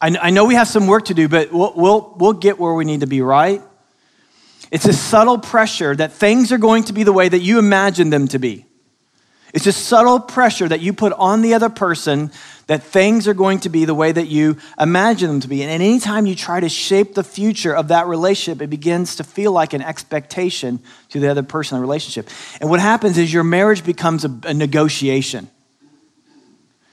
I, 0.00 0.16
I 0.20 0.30
know 0.30 0.46
we 0.46 0.54
have 0.54 0.68
some 0.68 0.86
work 0.86 1.06
to 1.06 1.14
do, 1.14 1.28
but 1.28 1.52
we'll, 1.52 1.74
we'll, 1.76 2.14
we'll 2.16 2.32
get 2.32 2.58
where 2.58 2.72
we 2.72 2.86
need 2.86 3.00
to 3.00 3.06
be, 3.06 3.20
right? 3.20 3.60
It's 4.70 4.86
a 4.86 4.94
subtle 4.94 5.38
pressure 5.38 5.94
that 5.94 6.12
things 6.12 6.50
are 6.50 6.58
going 6.58 6.84
to 6.84 6.94
be 6.94 7.02
the 7.02 7.12
way 7.12 7.28
that 7.28 7.40
you 7.40 7.58
imagine 7.58 8.08
them 8.08 8.26
to 8.28 8.38
be. 8.38 8.64
It's 9.54 9.66
a 9.66 9.72
subtle 9.72 10.20
pressure 10.20 10.68
that 10.68 10.80
you 10.80 10.92
put 10.92 11.12
on 11.14 11.40
the 11.40 11.54
other 11.54 11.70
person 11.70 12.30
that 12.66 12.82
things 12.82 13.28
are 13.28 13.34
going 13.34 13.60
to 13.60 13.68
be 13.68 13.84
the 13.84 13.94
way 13.94 14.10
that 14.10 14.26
you 14.26 14.56
imagine 14.78 15.28
them 15.28 15.40
to 15.40 15.48
be. 15.48 15.62
And 15.62 15.70
anytime 15.70 16.26
you 16.26 16.34
try 16.34 16.60
to 16.60 16.68
shape 16.68 17.14
the 17.14 17.22
future 17.22 17.74
of 17.74 17.88
that 17.88 18.06
relationship, 18.06 18.60
it 18.60 18.70
begins 18.70 19.16
to 19.16 19.24
feel 19.24 19.52
like 19.52 19.72
an 19.72 19.82
expectation 19.82 20.80
to 21.10 21.20
the 21.20 21.28
other 21.28 21.42
person 21.42 21.76
in 21.76 21.82
the 21.82 21.86
relationship. 21.86 22.28
And 22.60 22.68
what 22.68 22.80
happens 22.80 23.18
is 23.18 23.32
your 23.32 23.44
marriage 23.44 23.84
becomes 23.84 24.24
a, 24.24 24.40
a 24.44 24.54
negotiation. 24.54 25.48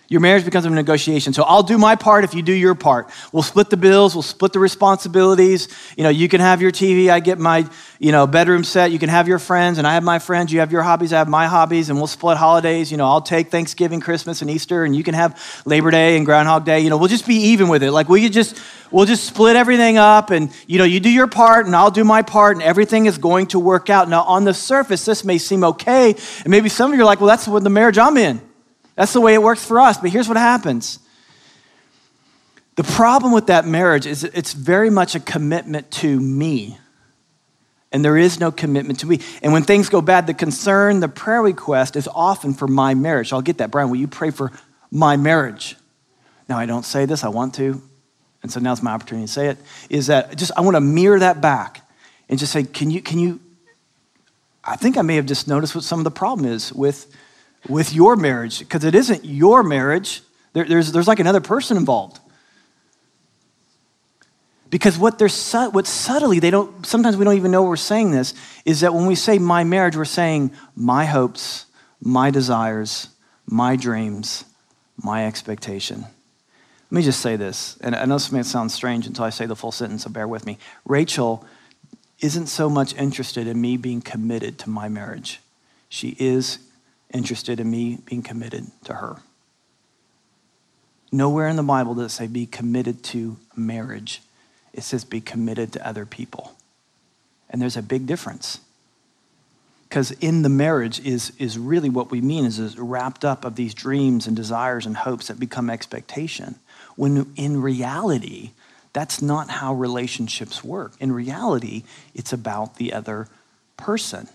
Your 0.10 0.20
marriage 0.20 0.44
becomes 0.44 0.66
a 0.66 0.70
negotiation. 0.70 1.32
So 1.32 1.44
I'll 1.44 1.64
do 1.64 1.78
my 1.78 1.96
part 1.96 2.24
if 2.24 2.34
you 2.34 2.42
do 2.42 2.52
your 2.52 2.76
part. 2.76 3.10
We'll 3.32 3.42
split 3.42 3.70
the 3.70 3.78
bills, 3.78 4.14
we'll 4.14 4.22
split 4.22 4.52
the 4.52 4.60
responsibilities. 4.60 5.70
You 5.98 6.04
know, 6.04 6.10
you 6.10 6.28
can 6.28 6.42
have 6.42 6.62
your 6.62 6.72
TV, 6.72 7.10
I 7.10 7.22
get 7.22 7.40
my, 7.40 7.68
you 8.00 8.12
know, 8.12 8.28
bedroom 8.28 8.66
set. 8.66 8.92
You 8.92 9.00
can 9.00 9.08
have 9.08 9.30
your 9.30 9.40
friends 9.40 9.78
and 9.78 9.88
I 9.88 9.94
have 9.94 10.04
my 10.04 10.20
friends. 10.20 10.52
You 10.52 10.60
have 10.60 10.74
your 10.74 10.84
hobbies, 10.84 11.14
I 11.14 11.20
have 11.20 11.30
my 11.30 11.48
hobbies, 11.48 11.90
and 11.90 11.98
we'll 11.98 12.08
split 12.08 12.38
holidays. 12.38 12.92
You 12.92 12.98
know, 12.98 13.08
I'll 13.08 13.22
take 13.22 13.50
Thanksgiving, 13.50 14.02
Christmas, 14.02 14.42
and 14.42 14.52
Easter, 14.52 14.84
and 14.84 14.94
you 14.94 15.04
can 15.04 15.14
have 15.14 15.64
Labor 15.66 15.90
Day 15.90 16.18
and 16.18 16.26
Groundhog 16.26 16.66
Day. 16.66 16.82
You 16.82 16.90
know, 16.90 16.98
we'll 16.98 17.08
just 17.08 17.26
be 17.26 17.36
even 17.36 17.70
with 17.70 17.82
it. 17.82 17.92
Like 17.92 18.10
we 18.10 18.22
could 18.22 18.34
just 18.34 18.60
we'll 18.92 19.06
just 19.06 19.24
split 19.24 19.56
everything 19.56 19.98
up 19.98 20.30
and 20.30 20.52
you 20.68 20.78
know, 20.78 20.84
you 20.84 21.00
do 21.00 21.10
your 21.10 21.28
part 21.28 21.66
and 21.66 21.76
I'll 21.76 21.92
do 21.92 22.04
my 22.04 22.22
part 22.22 22.58
and 22.58 22.64
everything 22.64 23.06
is 23.06 23.18
going 23.18 23.48
to 23.48 23.60
work 23.60 23.90
out. 23.90 24.10
Now 24.10 24.24
on 24.24 24.44
the 24.44 24.54
surface, 24.54 25.06
this 25.06 25.24
may 25.24 25.38
seem 25.38 25.64
okay. 25.64 26.12
And 26.12 26.48
maybe 26.48 26.70
some 26.70 26.92
of 26.92 26.98
you 26.98 27.04
are 27.04 27.06
like, 27.06 27.20
well, 27.20 27.30
that's 27.30 27.48
what 27.48 27.64
the 27.64 27.70
marriage 27.70 27.98
I'm 27.98 28.18
in. 28.18 28.42
That's 28.96 29.14
the 29.14 29.22
way 29.22 29.34
it 29.34 29.42
works 29.42 29.66
for 29.66 29.80
us. 29.80 29.98
But 29.98 30.12
here's 30.12 30.28
what 30.28 30.38
happens 30.38 31.00
the 32.76 32.84
problem 32.84 33.34
with 33.34 33.48
that 33.48 33.68
marriage 33.68 34.08
is 34.08 34.24
it's 34.24 34.54
very 34.54 34.90
much 34.90 35.16
a 35.16 35.20
commitment 35.20 35.92
to 35.92 36.20
me. 36.20 36.78
And 37.92 38.04
there 38.04 38.18
is 38.18 38.40
no 38.40 38.52
commitment 38.52 39.02
to 39.02 39.06
me. 39.06 39.20
And 39.44 39.54
when 39.54 39.62
things 39.62 39.90
go 39.90 40.02
bad, 40.02 40.26
the 40.26 40.34
concern, 40.34 41.00
the 41.00 41.08
prayer 41.08 41.44
request 41.44 41.96
is 41.96 42.08
often 42.08 42.56
for 42.56 42.68
my 42.68 42.96
marriage. 42.96 43.32
I'll 43.32 43.44
get 43.44 43.60
that. 43.60 43.70
Brian, 43.70 43.92
will 43.92 43.98
you 43.98 44.08
pray 44.08 44.32
for 44.32 44.52
my 44.90 45.16
marriage? 45.16 45.76
Now, 46.50 46.58
I 46.58 46.66
don't 46.66 46.86
say 46.86 47.06
this, 47.06 47.24
I 47.24 47.28
want 47.30 47.54
to. 47.56 47.80
And 48.42 48.52
so 48.52 48.60
now's 48.60 48.82
my 48.82 48.92
opportunity 48.92 49.28
to 49.28 49.32
say 49.32 49.48
it. 49.50 49.58
Is 49.92 50.08
that 50.08 50.36
just, 50.36 50.52
I 50.58 50.62
want 50.62 50.76
to 50.76 50.82
mirror 50.82 51.20
that 51.20 51.40
back 51.40 51.88
and 52.28 52.40
just 52.40 52.52
say, 52.52 52.64
can 52.64 52.90
you, 52.90 53.00
can 53.00 53.20
you, 53.20 53.40
I 54.64 54.76
think 54.76 54.98
I 54.98 55.04
may 55.04 55.16
have 55.18 55.28
just 55.28 55.48
noticed 55.48 55.76
what 55.76 55.84
some 55.84 56.00
of 56.00 56.04
the 56.04 56.12
problem 56.12 56.52
is 56.52 56.74
with 56.74 57.16
with 57.68 57.94
your 57.94 58.16
marriage 58.16 58.60
because 58.60 58.84
it 58.84 58.96
isn't 58.96 59.26
your 59.26 59.64
marriage. 59.64 60.22
There, 60.54 60.66
there's, 60.66 60.92
there's 60.92 61.08
like 61.08 61.20
another 61.20 61.42
person 61.42 61.78
involved. 61.78 62.20
Because 64.70 64.98
what 64.98 65.20
they're 65.20 65.30
what 65.70 65.86
subtly 65.86 66.40
they 66.40 66.50
don't 66.50 66.84
sometimes 66.84 67.16
we 67.16 67.24
don't 67.24 67.36
even 67.36 67.52
know 67.52 67.62
we're 67.62 67.76
saying 67.76 68.10
this 68.10 68.34
is 68.66 68.80
that 68.80 68.92
when 68.92 69.06
we 69.06 69.14
say 69.14 69.38
my 69.38 69.64
marriage, 69.64 69.96
we're 69.96 70.04
saying 70.04 70.50
my 70.76 71.06
hopes, 71.06 71.68
my 72.02 72.32
desires, 72.32 73.10
my 73.46 73.76
dreams, 73.76 74.46
my 74.98 75.28
expectation. 75.28 76.02
Let 76.02 76.92
me 76.92 77.04
just 77.04 77.20
say 77.22 77.36
this, 77.36 77.78
and 77.82 77.96
I 77.96 78.06
know 78.06 78.16
this 78.16 78.32
may 78.32 78.42
sound 78.42 78.72
strange 78.72 79.06
until 79.06 79.26
I 79.26 79.30
say 79.30 79.46
the 79.46 79.56
full 79.56 79.72
sentence, 79.72 80.06
so 80.06 80.10
bear 80.10 80.28
with 80.28 80.46
me. 80.46 80.58
Rachel 80.86 81.46
isn't 82.20 82.48
so 82.48 82.68
much 82.68 82.96
interested 82.96 83.46
in 83.46 83.62
me 83.62 83.78
being 83.78 84.02
committed 84.02 84.58
to 84.60 84.72
my 84.72 84.90
marriage. 84.90 85.40
She 85.88 86.16
is 86.18 86.58
interested 87.14 87.60
in 87.60 87.70
me 87.70 88.00
being 88.06 88.24
committed 88.24 88.66
to 88.86 88.96
her. 88.96 89.18
Nowhere 91.12 91.48
in 91.48 91.56
the 91.56 91.64
Bible 91.64 91.94
does 91.94 92.12
it 92.12 92.16
say 92.16 92.28
be 92.28 92.48
committed 92.48 93.04
to 93.04 93.38
marriage. 93.56 94.22
It 94.74 94.84
says 94.84 95.06
be 95.06 95.22
committed 95.22 95.72
to 95.74 95.88
other 95.88 96.06
people. 96.06 96.58
And 97.50 97.62
there's 97.62 97.78
a 97.78 97.84
big 97.84 98.08
difference. 98.08 98.60
Because 99.88 100.10
in 100.10 100.42
the 100.42 100.50
marriage 100.50 101.00
is, 101.06 101.32
is 101.38 101.60
really 101.60 101.90
what 101.90 102.10
we 102.10 102.20
mean 102.20 102.46
is, 102.46 102.58
is 102.58 102.80
wrapped 102.80 103.24
up 103.24 103.46
of 103.46 103.56
these 103.56 103.76
dreams 103.76 104.26
and 104.26 104.36
desires 104.36 104.88
and 104.88 104.98
hopes 104.98 105.28
that 105.28 105.40
become 105.40 105.70
expectation. 105.70 106.56
When 106.96 107.32
in 107.36 107.62
reality, 107.62 108.54
that's 108.92 109.22
not 109.22 109.52
how 109.52 109.76
relationships 109.76 110.64
work. 110.64 110.94
In 111.00 111.12
reality, 111.12 111.84
it's 112.16 112.34
about 112.34 112.78
the 112.78 112.92
other 112.92 113.28
person. 113.78 114.30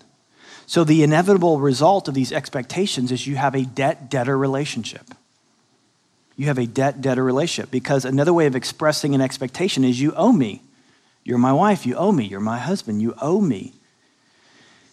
So, 0.68 0.84
the 0.84 1.02
inevitable 1.02 1.60
result 1.60 2.08
of 2.08 2.14
these 2.14 2.30
expectations 2.30 3.10
is 3.10 3.26
you 3.26 3.36
have 3.36 3.54
a 3.54 3.62
debt 3.62 4.10
debtor 4.10 4.36
relationship. 4.36 5.14
You 6.36 6.44
have 6.48 6.58
a 6.58 6.66
debt 6.66 7.00
debtor 7.00 7.24
relationship 7.24 7.70
because 7.70 8.04
another 8.04 8.34
way 8.34 8.44
of 8.44 8.54
expressing 8.54 9.14
an 9.14 9.22
expectation 9.22 9.82
is 9.82 9.98
you 9.98 10.12
owe 10.14 10.30
me. 10.30 10.60
You're 11.24 11.38
my 11.38 11.54
wife, 11.54 11.86
you 11.86 11.96
owe 11.96 12.12
me. 12.12 12.26
You're 12.26 12.40
my 12.40 12.58
husband, 12.58 13.00
you 13.00 13.14
owe 13.18 13.40
me. 13.40 13.72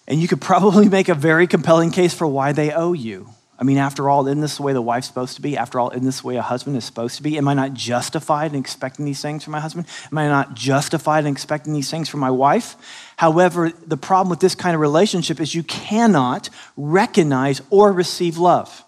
And 0.07 0.21
you 0.21 0.29
could 0.29 0.39
probably 0.51 0.87
make 0.87 1.09
a 1.09 1.13
very 1.13 1.45
compelling 1.45 1.91
case 1.91 2.13
for 2.13 2.25
why 2.25 2.53
they 2.53 2.71
owe 2.71 2.93
you. 2.93 3.31
I 3.57 3.63
mean, 3.63 3.77
after 3.77 4.09
all, 4.09 4.27
isn't 4.27 4.41
this 4.41 4.57
the 4.57 4.63
way 4.63 4.73
the 4.73 4.81
wife's 4.81 5.07
supposed 5.07 5.35
to 5.37 5.41
be? 5.41 5.55
After 5.55 5.79
all, 5.79 5.89
isn't 5.91 6.03
this 6.03 6.19
the 6.21 6.27
way 6.27 6.35
a 6.35 6.41
husband 6.41 6.75
is 6.75 6.83
supposed 6.83 7.15
to 7.17 7.23
be? 7.23 7.37
Am 7.37 7.47
I 7.47 7.53
not 7.53 7.73
justified 7.73 8.53
in 8.53 8.59
expecting 8.59 9.05
these 9.05 9.21
things 9.21 9.45
from 9.45 9.51
my 9.51 9.61
husband? 9.61 9.87
Am 10.11 10.17
I 10.17 10.27
not 10.27 10.55
justified 10.55 11.25
in 11.25 11.31
expecting 11.31 11.73
these 11.73 11.89
things 11.89 12.09
from 12.09 12.19
my 12.19 12.31
wife? 12.31 12.75
However, 13.15 13.71
the 13.87 13.95
problem 13.95 14.29
with 14.29 14.41
this 14.41 14.55
kind 14.55 14.75
of 14.75 14.81
relationship 14.81 15.39
is 15.39 15.55
you 15.55 15.63
cannot 15.63 16.49
recognize 16.75 17.61
or 17.69 17.93
receive 17.93 18.37
love. 18.37 18.83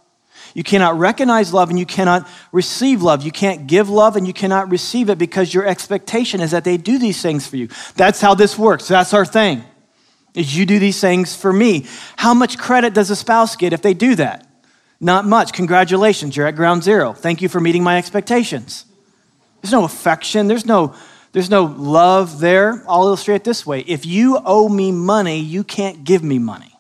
You 0.54 0.64
cannot 0.64 0.98
recognize 0.98 1.54
love 1.54 1.70
and 1.70 1.80
you 1.80 1.86
cannot 1.86 2.28
receive 2.52 3.02
love. 3.02 3.24
You 3.24 3.32
can't 3.32 3.68
give 3.68 3.90
love 3.90 4.18
and 4.18 4.28
you 4.28 4.34
cannot 4.34 4.70
receive 4.70 5.10
it 5.10 5.18
because 5.18 5.54
your 5.54 5.66
expectation 5.66 6.42
is 6.42 6.52
that 6.52 6.64
they 6.64 6.78
do 6.78 6.98
these 6.98 7.22
things 7.22 7.48
for 7.48 7.56
you. 7.56 7.70
That's 7.96 8.20
how 8.20 8.34
this 8.34 8.58
works. 8.58 8.88
That's 8.88 9.14
our 9.14 9.26
thing. 9.26 9.64
Is 10.34 10.58
you 10.58 10.66
do 10.66 10.78
these 10.78 11.00
things 11.00 11.36
for 11.36 11.54
me. 11.54 11.86
How 12.18 12.34
much 12.34 12.58
credit 12.58 12.94
does 12.94 13.10
a 13.10 13.16
spouse 13.16 13.56
get 13.56 13.72
if 13.72 13.82
they 13.82 13.94
do 13.94 14.16
that? 14.16 14.47
Not 15.00 15.26
much. 15.26 15.54
Congratulations, 15.54 16.36
you're 16.36 16.48
at 16.48 16.56
ground 16.56 16.84
zero. 16.84 17.14
Thank 17.14 17.42
you 17.42 17.50
for 17.50 17.60
meeting 17.60 17.84
my 17.84 17.98
expectations. 17.98 18.86
There's 19.62 19.72
no 19.72 19.84
affection, 19.84 20.48
there's 20.48 20.66
no 20.66 20.96
there's 21.34 21.50
no 21.50 21.66
love 21.66 22.40
there. 22.40 22.84
I'll 22.88 23.04
illustrate 23.04 23.36
it 23.36 23.44
this 23.44 23.66
way. 23.66 23.82
If 23.82 24.06
you 24.08 24.40
owe 24.44 24.68
me 24.68 24.92
money, 24.92 25.40
you 25.40 25.64
can't 25.64 26.04
give 26.04 26.24
me 26.24 26.40
money. 26.40 26.74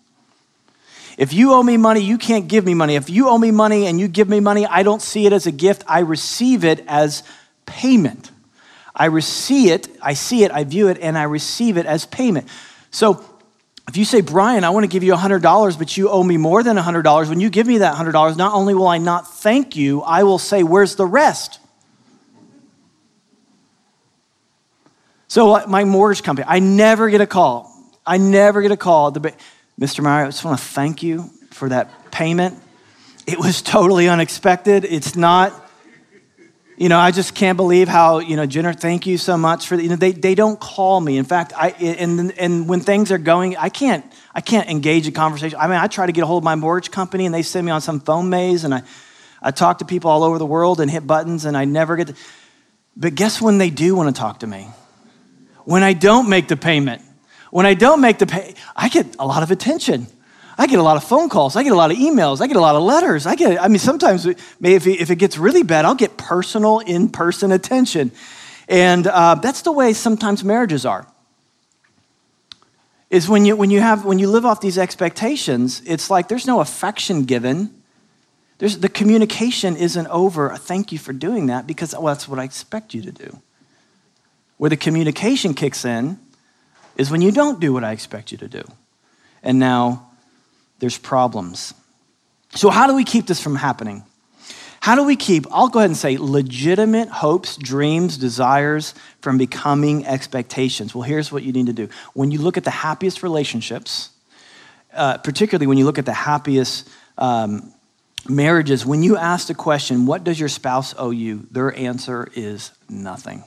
If 1.17 1.33
you 1.33 1.53
owe 1.53 1.61
me 1.61 1.77
money, 1.77 1.99
you 1.99 2.17
can't 2.17 2.47
give 2.47 2.65
me 2.65 2.73
money. 2.73 2.95
If 2.95 3.09
you 3.09 3.27
owe 3.27 3.37
me 3.37 3.51
money 3.51 3.85
and 3.85 3.99
you 3.99 4.07
give 4.07 4.29
me 4.29 4.39
money, 4.39 4.65
I 4.65 4.83
don't 4.83 5.01
see 5.01 5.25
it 5.25 5.33
as 5.33 5.45
a 5.45 5.51
gift. 5.51 5.83
I 5.87 5.99
receive 5.99 6.63
it 6.63 6.83
as 6.87 7.23
payment. 7.65 8.31
I 8.95 9.05
receive 9.05 9.71
it, 9.71 9.87
I 10.01 10.13
see 10.13 10.43
it, 10.43 10.51
I 10.51 10.63
view 10.63 10.87
it, 10.87 10.97
and 10.99 11.17
I 11.17 11.23
receive 11.23 11.77
it 11.77 11.85
as 11.85 12.05
payment. 12.05 12.47
So 12.89 13.23
if 13.87 13.95
you 13.95 14.03
say, 14.03 14.21
Brian, 14.21 14.63
I 14.63 14.69
want 14.71 14.83
to 14.83 14.87
give 14.87 15.03
you 15.03 15.13
$100, 15.13 15.77
but 15.77 15.95
you 15.95 16.09
owe 16.09 16.23
me 16.23 16.35
more 16.35 16.61
than 16.61 16.75
$100, 16.75 17.29
when 17.29 17.39
you 17.39 17.49
give 17.49 17.67
me 17.67 17.77
that 17.79 17.95
$100, 17.95 18.35
not 18.35 18.53
only 18.53 18.73
will 18.73 18.87
I 18.87 18.97
not 18.97 19.33
thank 19.33 19.75
you, 19.75 20.01
I 20.01 20.23
will 20.23 20.39
say, 20.39 20.63
Where's 20.63 20.95
the 20.95 21.05
rest? 21.05 21.59
So, 25.29 25.55
uh, 25.55 25.65
my 25.67 25.83
mortgage 25.83 26.23
company, 26.23 26.45
I 26.47 26.59
never 26.59 27.09
get 27.09 27.21
a 27.21 27.27
call. 27.27 27.73
I 28.05 28.17
never 28.17 28.61
get 28.61 28.71
a 28.71 28.77
call. 28.77 29.11
Mr. 29.11 30.01
Meyer, 30.01 30.25
I 30.25 30.27
just 30.27 30.43
want 30.43 30.57
to 30.57 30.65
thank 30.65 31.03
you 31.03 31.29
for 31.51 31.69
that 31.69 32.11
payment. 32.11 32.57
It 33.25 33.37
was 33.37 33.61
totally 33.61 34.07
unexpected. 34.07 34.85
It's 34.85 35.15
not, 35.15 35.66
You 36.79 36.89
know, 36.89 36.99
I 36.99 37.09
just 37.09 37.33
can't 37.33 37.57
believe 37.57 37.87
how, 37.87 38.19
you 38.19 38.35
know, 38.35 38.45
Jenner, 38.45 38.71
thank 38.71 39.07
you 39.07 39.17
so 39.17 39.35
much 39.35 39.65
for, 39.65 39.75
the, 39.75 39.81
you 39.81 39.89
know, 39.89 39.95
they, 39.95 40.11
they 40.11 40.35
don't 40.35 40.59
call 40.59 41.01
me. 41.01 41.17
In 41.17 41.25
fact, 41.25 41.51
I, 41.57 41.69
and, 41.69 42.31
and 42.37 42.69
when 42.69 42.81
things 42.81 43.11
are 43.11 43.17
going, 43.17 43.57
I 43.57 43.69
can't, 43.69 44.05
I 44.35 44.41
can't 44.41 44.69
engage 44.69 45.07
in 45.07 45.13
conversation. 45.15 45.57
I 45.59 45.65
mean, 45.65 45.77
I 45.77 45.87
try 45.87 46.05
to 46.05 46.11
get 46.11 46.23
a 46.23 46.27
hold 46.27 46.43
of 46.43 46.45
my 46.45 46.53
mortgage 46.53 46.91
company 46.91 47.25
and 47.25 47.33
they 47.33 47.41
send 47.41 47.65
me 47.65 47.71
on 47.71 47.81
some 47.81 47.99
phone 47.99 48.29
maze 48.29 48.63
and 48.63 48.75
I, 48.75 48.83
I 49.41 49.49
talk 49.49 49.79
to 49.79 49.85
people 49.85 50.11
all 50.11 50.23
over 50.23 50.37
the 50.37 50.45
world 50.45 50.79
and 50.79 50.91
hit 50.91 51.07
buttons 51.07 51.45
and 51.45 51.57
I 51.57 51.65
never 51.65 51.95
get 51.95 52.07
to, 52.07 52.15
but 52.95 53.15
guess 53.15 53.41
when 53.41 53.57
they 53.57 53.71
do 53.71 53.95
want 53.95 54.15
to 54.15 54.19
talk 54.19 54.41
to 54.41 54.47
me? 54.47 54.67
When 55.65 55.81
I 55.81 55.93
don't 55.93 56.29
make 56.29 56.47
the 56.47 56.57
payment. 56.57 57.01
When 57.49 57.65
I 57.65 57.73
don't 57.73 58.01
make 58.01 58.19
the 58.19 58.27
pay, 58.27 58.53
I 58.75 58.89
get 58.89 59.15
a 59.17 59.25
lot 59.25 59.41
of 59.41 59.49
attention. 59.49 60.05
I 60.57 60.65
get 60.65 60.79
a 60.79 60.83
lot 60.83 60.97
of 60.97 61.03
phone 61.03 61.29
calls. 61.29 61.55
I 61.55 61.61
get 61.61 61.71
a 61.71 61.75
lot 61.75 61.91
of 61.91 61.97
emails. 61.97 62.41
I 62.41 62.47
get 62.47 62.57
a 62.57 62.61
lot 62.61 62.75
of 62.75 62.81
letters. 62.81 63.27
I 63.27 63.35
get, 63.35 63.61
I 63.61 63.67
mean, 63.67 63.77
sometimes 63.77 64.25
if 64.25 64.87
it, 65.11 65.15
gets 65.19 65.37
really 65.37 65.61
bad, 65.61 65.85
I'll 65.85 65.95
get 65.95 66.17
personal, 66.17 66.79
in 66.79 67.09
person 67.09 67.51
attention. 67.51 68.11
And 68.67 69.05
uh, 69.05 69.35
that's 69.35 69.61
the 69.61 69.71
way 69.71 69.93
sometimes 69.93 70.43
marriages 70.43 70.85
are. 70.85 71.07
Is 73.11 73.29
when 73.29 73.45
you, 73.45 73.55
when, 73.55 73.69
you 73.69 73.79
have, 73.79 74.03
when 74.03 74.17
you 74.17 74.27
live 74.27 74.45
off 74.45 74.59
these 74.59 74.77
expectations, 74.77 75.81
it's 75.85 76.09
like 76.09 76.27
there's 76.27 76.47
no 76.47 76.59
affection 76.59 77.23
given. 77.23 77.71
There's, 78.57 78.79
the 78.79 78.89
communication 78.89 79.77
isn't 79.77 80.07
over. 80.07 80.55
Thank 80.57 80.91
you 80.91 80.97
for 80.97 81.13
doing 81.13 81.45
that 81.45 81.67
because 81.67 81.93
well, 81.93 82.07
that's 82.07 82.27
what 82.27 82.39
I 82.39 82.43
expect 82.43 82.95
you 82.95 83.03
to 83.03 83.11
do. 83.11 83.41
Where 84.57 84.71
the 84.71 84.75
communication 84.75 85.53
kicks 85.53 85.85
in 85.85 86.19
is 86.97 87.11
when 87.11 87.21
you 87.21 87.31
don't 87.31 87.59
do 87.59 87.71
what 87.71 87.83
I 87.83 87.91
expect 87.91 88.31
you 88.31 88.39
to 88.39 88.47
do. 88.47 88.63
And 89.43 89.59
now 89.59 90.06
there's 90.79 90.97
problems. 90.97 91.73
So, 92.55 92.69
how 92.69 92.87
do 92.87 92.95
we 92.95 93.03
keep 93.03 93.27
this 93.27 93.41
from 93.41 93.55
happening? 93.55 94.03
How 94.79 94.95
do 94.95 95.03
we 95.03 95.15
keep, 95.15 95.45
I'll 95.51 95.67
go 95.67 95.79
ahead 95.79 95.89
and 95.89 95.97
say, 95.97 96.17
legitimate 96.17 97.09
hopes, 97.09 97.57
dreams, 97.57 98.17
desires 98.17 98.93
from 99.21 99.37
becoming 99.37 100.05
expectations? 100.05 100.95
Well, 100.95 101.01
here's 101.01 101.31
what 101.31 101.43
you 101.43 101.51
need 101.51 101.65
to 101.65 101.73
do. 101.73 101.89
When 102.13 102.31
you 102.31 102.39
look 102.39 102.57
at 102.57 102.63
the 102.63 102.71
happiest 102.71 103.21
relationships, 103.21 104.11
uh, 104.93 105.17
particularly 105.17 105.67
when 105.67 105.77
you 105.77 105.83
look 105.83 105.97
at 105.97 106.05
the 106.05 106.13
happiest 106.13 106.87
um, 107.17 107.73
marriages, 108.29 108.85
when 108.85 109.03
you 109.03 109.17
ask 109.17 109.47
the 109.47 109.53
question, 109.55 110.05
What 110.05 110.23
does 110.23 110.39
your 110.39 110.49
spouse 110.49 110.95
owe 110.97 111.11
you? 111.11 111.47
their 111.51 111.75
answer 111.75 112.29
is 112.33 112.71
nothing. 112.87 113.43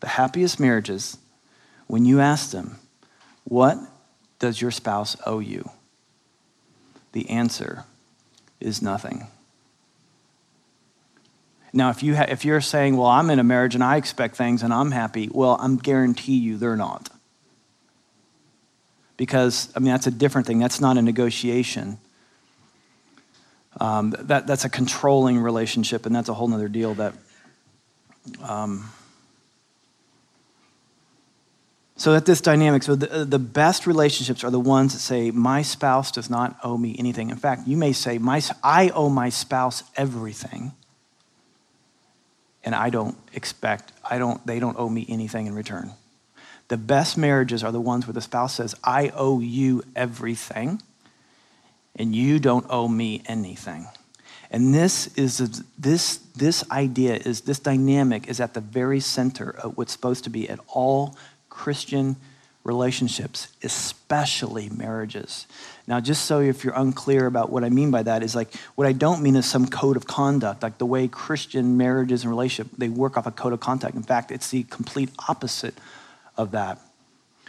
The 0.00 0.08
happiest 0.08 0.58
marriages, 0.58 1.16
when 1.86 2.04
you 2.04 2.18
ask 2.20 2.50
them, 2.50 2.78
What 3.44 3.78
does 4.42 4.60
your 4.60 4.72
spouse 4.72 5.16
owe 5.24 5.38
you? 5.38 5.70
The 7.12 7.30
answer 7.30 7.84
is 8.58 8.82
nothing. 8.82 9.28
Now, 11.72 11.90
if, 11.90 12.02
you 12.02 12.16
ha- 12.16 12.26
if 12.28 12.44
you're 12.44 12.60
saying, 12.60 12.96
well, 12.96 13.06
I'm 13.06 13.30
in 13.30 13.38
a 13.38 13.44
marriage 13.44 13.76
and 13.76 13.84
I 13.84 13.96
expect 13.96 14.34
things 14.34 14.64
and 14.64 14.74
I'm 14.74 14.90
happy, 14.90 15.30
well, 15.32 15.56
I'm 15.60 15.76
guarantee 15.76 16.38
you 16.38 16.56
they're 16.56 16.76
not. 16.76 17.08
Because, 19.16 19.72
I 19.76 19.78
mean, 19.78 19.92
that's 19.92 20.08
a 20.08 20.10
different 20.10 20.48
thing. 20.48 20.58
That's 20.58 20.80
not 20.80 20.98
a 20.98 21.02
negotiation. 21.02 21.98
Um, 23.78 24.12
that, 24.18 24.48
that's 24.48 24.64
a 24.64 24.68
controlling 24.68 25.38
relationship, 25.38 26.04
and 26.04 26.14
that's 26.14 26.28
a 26.28 26.34
whole 26.34 26.52
other 26.52 26.68
deal 26.68 26.94
that 26.94 27.14
um, 28.42 28.90
So 31.96 32.12
that 32.14 32.24
this 32.24 32.40
dynamic, 32.40 32.82
so 32.82 32.94
the, 32.94 33.12
uh, 33.12 33.24
the 33.24 33.38
best 33.38 33.86
relationships 33.86 34.42
are 34.42 34.50
the 34.50 34.58
ones 34.58 34.92
that 34.94 35.00
say, 35.00 35.30
my 35.30 35.62
spouse 35.62 36.10
does 36.10 36.30
not 36.30 36.56
owe 36.64 36.76
me 36.76 36.96
anything. 36.98 37.30
In 37.30 37.36
fact, 37.36 37.68
you 37.68 37.76
may 37.76 37.92
say, 37.92 38.18
my, 38.18 38.40
I 38.62 38.88
owe 38.90 39.08
my 39.08 39.28
spouse 39.28 39.84
everything, 39.94 40.72
and 42.64 42.74
I 42.74 42.90
don't 42.90 43.16
expect, 43.34 43.92
I 44.08 44.18
don't, 44.18 44.44
they 44.46 44.58
don't 44.58 44.78
owe 44.78 44.88
me 44.88 45.06
anything 45.08 45.46
in 45.46 45.54
return. 45.54 45.92
The 46.68 46.78
best 46.78 47.18
marriages 47.18 47.62
are 47.62 47.72
the 47.72 47.80
ones 47.80 48.06
where 48.06 48.14
the 48.14 48.22
spouse 48.22 48.54
says, 48.54 48.74
I 48.82 49.12
owe 49.14 49.40
you 49.40 49.82
everything, 49.94 50.80
and 51.94 52.14
you 52.14 52.38
don't 52.38 52.64
owe 52.70 52.88
me 52.88 53.22
anything. 53.26 53.86
And 54.50 54.74
this 54.74 55.06
is 55.16 55.62
this 55.78 56.16
this 56.36 56.70
idea 56.70 57.16
is 57.16 57.40
this 57.42 57.58
dynamic 57.58 58.28
is 58.28 58.38
at 58.38 58.52
the 58.52 58.60
very 58.60 59.00
center 59.00 59.50
of 59.50 59.78
what's 59.78 59.92
supposed 59.92 60.24
to 60.24 60.30
be 60.30 60.48
at 60.48 60.60
all 60.68 61.16
Christian 61.52 62.16
relationships, 62.64 63.48
especially 63.62 64.70
marriages. 64.70 65.46
Now, 65.86 66.00
just 66.00 66.24
so 66.24 66.40
if 66.40 66.64
you're 66.64 66.74
unclear 66.74 67.26
about 67.26 67.50
what 67.50 67.62
I 67.62 67.68
mean 67.68 67.90
by 67.90 68.02
that, 68.04 68.22
is 68.22 68.34
like 68.34 68.54
what 68.74 68.86
I 68.86 68.92
don't 68.92 69.22
mean 69.22 69.36
is 69.36 69.46
some 69.46 69.66
code 69.66 69.96
of 69.96 70.06
conduct, 70.06 70.62
like 70.62 70.78
the 70.78 70.86
way 70.86 71.08
Christian 71.08 71.76
marriages 71.76 72.22
and 72.22 72.30
relationships 72.30 72.74
they 72.78 72.88
work 72.88 73.16
off 73.16 73.26
a 73.26 73.30
code 73.30 73.52
of 73.52 73.60
conduct. 73.60 73.94
In 73.94 74.02
fact, 74.02 74.30
it's 74.30 74.50
the 74.50 74.62
complete 74.64 75.10
opposite 75.28 75.74
of 76.36 76.52
that. 76.52 76.78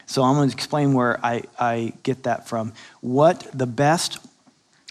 So 0.06 0.22
I'm 0.22 0.36
going 0.36 0.50
to 0.50 0.54
explain 0.54 0.94
where 0.94 1.24
I, 1.26 1.44
I 1.58 1.94
get 2.04 2.24
that 2.24 2.48
from. 2.48 2.74
What 3.00 3.48
the 3.54 3.68
best 3.68 4.20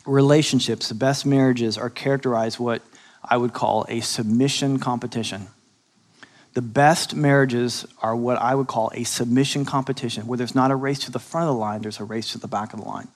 relationships, 0.07 0.89
the 0.89 0.95
best 0.95 1.27
marriages 1.27 1.77
are 1.77 1.91
characterized 1.91 2.59
what 2.59 2.81
I 3.23 3.37
would 3.37 3.53
call 3.53 3.85
a 3.89 4.01
submission 4.01 4.79
competition. 4.79 5.49
The 6.55 6.63
best 6.63 7.15
marriages 7.15 7.87
are 8.03 8.15
what 8.15 8.37
I 8.37 8.55
would 8.55 8.67
call 8.67 8.91
a 8.95 9.05
submission 9.05 9.65
competition, 9.65 10.27
where 10.27 10.37
there's 10.37 10.55
not 10.55 10.71
a 10.71 10.77
race 10.77 11.01
to 11.01 11.11
the 11.11 11.19
front 11.19 11.49
of 11.49 11.55
the 11.55 11.61
line, 11.61 11.83
there's 11.83 12.01
a 12.01 12.05
race 12.05 12.33
to 12.33 12.39
the 12.39 12.49
back 12.49 12.75
of 12.75 12.81
the 12.81 12.87
line. 12.87 13.09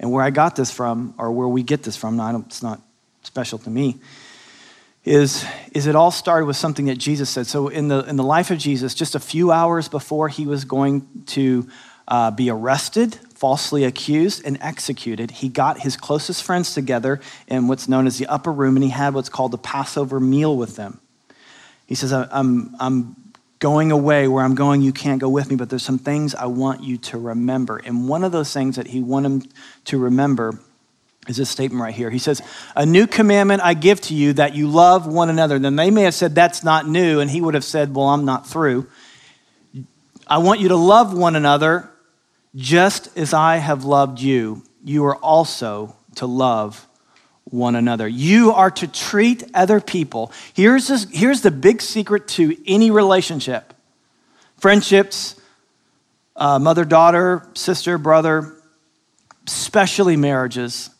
And 0.00 0.10
where 0.10 0.24
I 0.24 0.30
got 0.30 0.56
this 0.56 0.70
from, 0.70 1.14
or 1.18 1.32
where 1.32 1.48
we 1.48 1.62
get 1.62 1.82
this 1.82 1.96
from, 1.96 2.16
now 2.16 2.42
it's 2.46 2.62
not 2.62 2.80
special 3.22 3.58
to 3.58 3.70
me, 3.70 3.96
is, 5.04 5.44
is 5.72 5.86
it 5.86 5.94
all 5.94 6.10
started 6.10 6.46
with 6.46 6.56
something 6.56 6.86
that 6.86 6.98
Jesus 6.98 7.30
said. 7.30 7.46
So 7.46 7.68
in 7.68 7.88
the, 7.88 8.00
in 8.04 8.16
the 8.16 8.24
life 8.24 8.50
of 8.50 8.58
Jesus, 8.58 8.94
just 8.94 9.14
a 9.14 9.20
few 9.20 9.52
hours 9.52 9.88
before 9.88 10.28
he 10.28 10.46
was 10.46 10.64
going 10.64 11.06
to 11.26 11.68
uh, 12.08 12.30
be 12.30 12.50
arrested, 12.50 13.14
falsely 13.34 13.84
accused, 13.84 14.42
and 14.44 14.58
executed, 14.60 15.30
he 15.30 15.48
got 15.48 15.80
his 15.80 15.96
closest 15.96 16.42
friends 16.42 16.74
together 16.74 17.20
in 17.46 17.68
what's 17.68 17.88
known 17.88 18.06
as 18.06 18.18
the 18.18 18.26
upper 18.26 18.52
room, 18.52 18.76
and 18.76 18.84
he 18.84 18.90
had 18.90 19.14
what's 19.14 19.28
called 19.28 19.52
the 19.52 19.58
Passover 19.58 20.18
meal 20.20 20.56
with 20.56 20.76
them. 20.76 21.00
He 21.86 21.94
says, 21.94 22.12
I'm, 22.12 22.74
I'm 22.80 23.16
going 23.58 23.90
away 23.90 24.28
where 24.28 24.44
I'm 24.44 24.54
going, 24.54 24.82
you 24.82 24.92
can't 24.92 25.20
go 25.20 25.28
with 25.28 25.50
me, 25.50 25.56
but 25.56 25.70
there's 25.70 25.82
some 25.82 25.98
things 25.98 26.34
I 26.34 26.46
want 26.46 26.82
you 26.82 26.98
to 26.98 27.18
remember. 27.18 27.78
And 27.78 28.08
one 28.08 28.24
of 28.24 28.32
those 28.32 28.52
things 28.52 28.76
that 28.76 28.88
he 28.88 29.00
wanted 29.00 29.26
him 29.26 29.42
to 29.86 29.98
remember 29.98 30.58
is 31.28 31.36
this 31.36 31.50
statement 31.50 31.82
right 31.82 31.94
here. 31.94 32.10
He 32.10 32.18
says, 32.18 32.40
A 32.74 32.86
new 32.86 33.06
commandment 33.06 33.62
I 33.62 33.74
give 33.74 34.00
to 34.02 34.14
you 34.14 34.32
that 34.34 34.54
you 34.54 34.68
love 34.68 35.06
one 35.06 35.30
another. 35.30 35.58
Then 35.58 35.76
they 35.76 35.90
may 35.90 36.02
have 36.02 36.14
said, 36.14 36.34
That's 36.34 36.62
not 36.62 36.86
new. 36.86 37.20
And 37.20 37.30
he 37.30 37.40
would 37.40 37.54
have 37.54 37.64
said, 37.64 37.94
Well, 37.94 38.06
I'm 38.06 38.24
not 38.24 38.46
through. 38.46 38.88
I 40.26 40.38
want 40.38 40.60
you 40.60 40.68
to 40.68 40.76
love 40.76 41.16
one 41.16 41.36
another 41.36 41.90
just 42.54 43.16
as 43.16 43.32
I 43.32 43.56
have 43.56 43.84
loved 43.84 44.20
you. 44.20 44.62
You 44.84 45.04
are 45.06 45.16
also 45.16 45.96
to 46.16 46.26
love 46.26 46.86
one 47.50 47.76
another. 47.76 48.08
You 48.08 48.52
are 48.52 48.70
to 48.72 48.88
treat 48.88 49.44
other 49.54 49.80
people. 49.80 50.32
Here's, 50.54 50.88
this, 50.88 51.06
here's 51.10 51.42
the 51.42 51.50
big 51.50 51.80
secret 51.80 52.28
to 52.28 52.56
any 52.66 52.90
relationship 52.90 53.72
friendships, 54.58 55.38
uh, 56.34 56.58
mother, 56.58 56.84
daughter, 56.84 57.46
sister, 57.54 57.98
brother, 57.98 58.56
especially 59.46 60.16
marriages. 60.16 60.90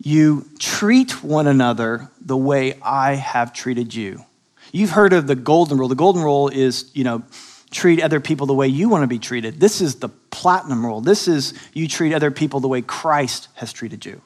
You 0.00 0.46
treat 0.58 1.22
one 1.24 1.46
another 1.46 2.08
the 2.20 2.36
way 2.36 2.78
I 2.82 3.14
have 3.14 3.52
treated 3.52 3.94
you. 3.94 4.24
You've 4.70 4.90
heard 4.90 5.12
of 5.12 5.26
the 5.26 5.34
golden 5.34 5.78
rule. 5.78 5.88
The 5.88 5.94
golden 5.94 6.22
rule 6.22 6.48
is, 6.48 6.90
you 6.94 7.04
know, 7.04 7.22
treat 7.70 8.02
other 8.02 8.20
people 8.20 8.46
the 8.46 8.54
way 8.54 8.68
you 8.68 8.88
want 8.88 9.02
to 9.02 9.06
be 9.06 9.18
treated. 9.18 9.60
This 9.60 9.80
is 9.80 9.96
the 9.96 10.08
platinum 10.08 10.84
rule. 10.84 11.00
This 11.00 11.26
is 11.26 11.54
you 11.72 11.88
treat 11.88 12.12
other 12.14 12.30
people 12.30 12.60
the 12.60 12.68
way 12.68 12.82
Christ 12.82 13.48
has 13.54 13.72
treated 13.72 14.04
you. 14.04 14.20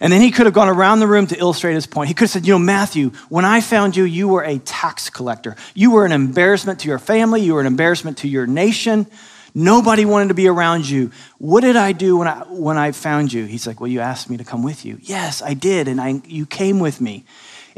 And 0.00 0.12
then 0.12 0.20
he 0.20 0.30
could 0.30 0.46
have 0.46 0.54
gone 0.54 0.68
around 0.68 1.00
the 1.00 1.06
room 1.06 1.26
to 1.28 1.38
illustrate 1.38 1.74
his 1.74 1.86
point. 1.86 2.08
He 2.08 2.14
could 2.14 2.24
have 2.24 2.30
said, 2.30 2.46
You 2.46 2.54
know, 2.54 2.58
Matthew, 2.58 3.10
when 3.28 3.44
I 3.44 3.60
found 3.60 3.96
you, 3.96 4.04
you 4.04 4.28
were 4.28 4.42
a 4.42 4.58
tax 4.58 5.08
collector. 5.10 5.56
You 5.74 5.92
were 5.92 6.04
an 6.04 6.12
embarrassment 6.12 6.80
to 6.80 6.88
your 6.88 6.98
family. 6.98 7.42
You 7.42 7.54
were 7.54 7.60
an 7.60 7.66
embarrassment 7.66 8.18
to 8.18 8.28
your 8.28 8.46
nation. 8.46 9.06
Nobody 9.54 10.04
wanted 10.04 10.28
to 10.28 10.34
be 10.34 10.48
around 10.48 10.86
you. 10.86 11.12
What 11.38 11.62
did 11.62 11.76
I 11.76 11.92
do 11.92 12.18
when 12.18 12.28
I, 12.28 12.40
when 12.50 12.76
I 12.76 12.92
found 12.92 13.32
you? 13.32 13.46
He's 13.46 13.66
like, 13.66 13.80
Well, 13.80 13.88
you 13.88 14.00
asked 14.00 14.28
me 14.28 14.36
to 14.36 14.44
come 14.44 14.62
with 14.62 14.84
you. 14.84 14.98
Yes, 15.00 15.40
I 15.40 15.54
did. 15.54 15.88
And 15.88 16.00
I, 16.00 16.20
you 16.26 16.44
came 16.44 16.78
with 16.78 17.00
me. 17.00 17.24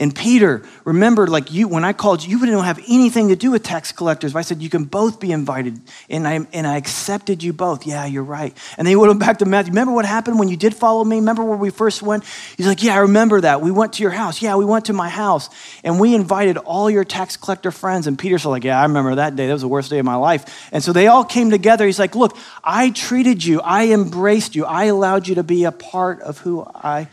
And 0.01 0.15
Peter, 0.15 0.63
remember, 0.85 1.27
like 1.27 1.53
you, 1.53 1.67
when 1.67 1.85
I 1.85 1.93
called 1.93 2.23
you, 2.23 2.39
you 2.39 2.47
didn't 2.47 2.63
have 2.63 2.79
anything 2.87 3.29
to 3.29 3.37
do 3.37 3.51
with 3.51 3.65
tax 3.65 3.91
collectors. 3.91 4.37
I 4.37 4.43
said, 4.43 4.63
you 4.63 4.71
can 4.71 4.85
both 4.85 5.19
be 5.19 5.33
invited. 5.33 5.81
And 6.09 6.27
I, 6.27 6.47
and 6.53 6.69
I 6.69 6.77
accepted 6.77 7.43
you 7.43 7.53
both. 7.53 7.85
Yeah, 7.85 8.07
you're 8.07 8.23
right. 8.23 8.57
And 8.77 8.87
then 8.87 8.93
he 8.93 8.97
went 8.97 9.19
back 9.19 9.39
to 9.39 9.45
Matthew. 9.45 9.73
Remember 9.73 9.93
what 9.93 10.05
happened 10.05 10.39
when 10.39 10.49
you 10.49 10.57
did 10.57 10.73
follow 10.73 11.03
me? 11.03 11.17
Remember 11.17 11.43
where 11.43 11.57
we 11.57 11.71
first 11.71 12.01
went? 12.01 12.25
He's 12.57 12.69
like, 12.69 12.81
yeah, 12.81 12.95
I 12.95 12.99
remember 12.99 13.41
that. 13.41 13.61
We 13.61 13.73
went 13.73 13.95
to 13.95 14.03
your 14.03 14.13
house. 14.13 14.41
Yeah, 14.41 14.55
we 14.55 14.65
went 14.65 14.85
to 14.85 14.93
my 14.93 15.09
house. 15.09 15.51
And 15.83 15.99
we 15.99 16.15
invited 16.15 16.59
all 16.59 16.89
your 16.89 17.05
tax 17.05 17.37
collector 17.37 17.73
friends. 17.73 18.07
And 18.07 18.17
Peter's 18.17 18.47
like, 18.47 18.63
yeah, 18.63 18.79
I 18.79 18.85
remember 18.85 19.17
that 19.17 19.35
day. 19.35 19.49
That 19.49 19.53
was 19.53 19.63
the 19.63 19.69
worst 19.69 19.91
day 19.91 19.99
of 19.99 20.05
my 20.05 20.15
life. 20.15 20.69
And 20.71 20.81
so 20.81 20.93
they 20.93 21.09
all 21.09 21.25
came 21.25 21.51
together. 21.51 21.85
He's 21.87 21.99
like, 21.99 22.15
look, 22.15 22.37
I 22.63 22.91
treated 22.91 23.45
you. 23.45 23.61
I 23.63 23.89
embraced 23.89 24.55
you. 24.55 24.65
I 24.65 24.85
allowed 24.85 25.27
you 25.27 25.35
to 25.35 25.43
be 25.43 25.65
a 25.65 25.73
part 25.73 26.21
of 26.21 26.39
who 26.39 26.65
I 26.73 27.09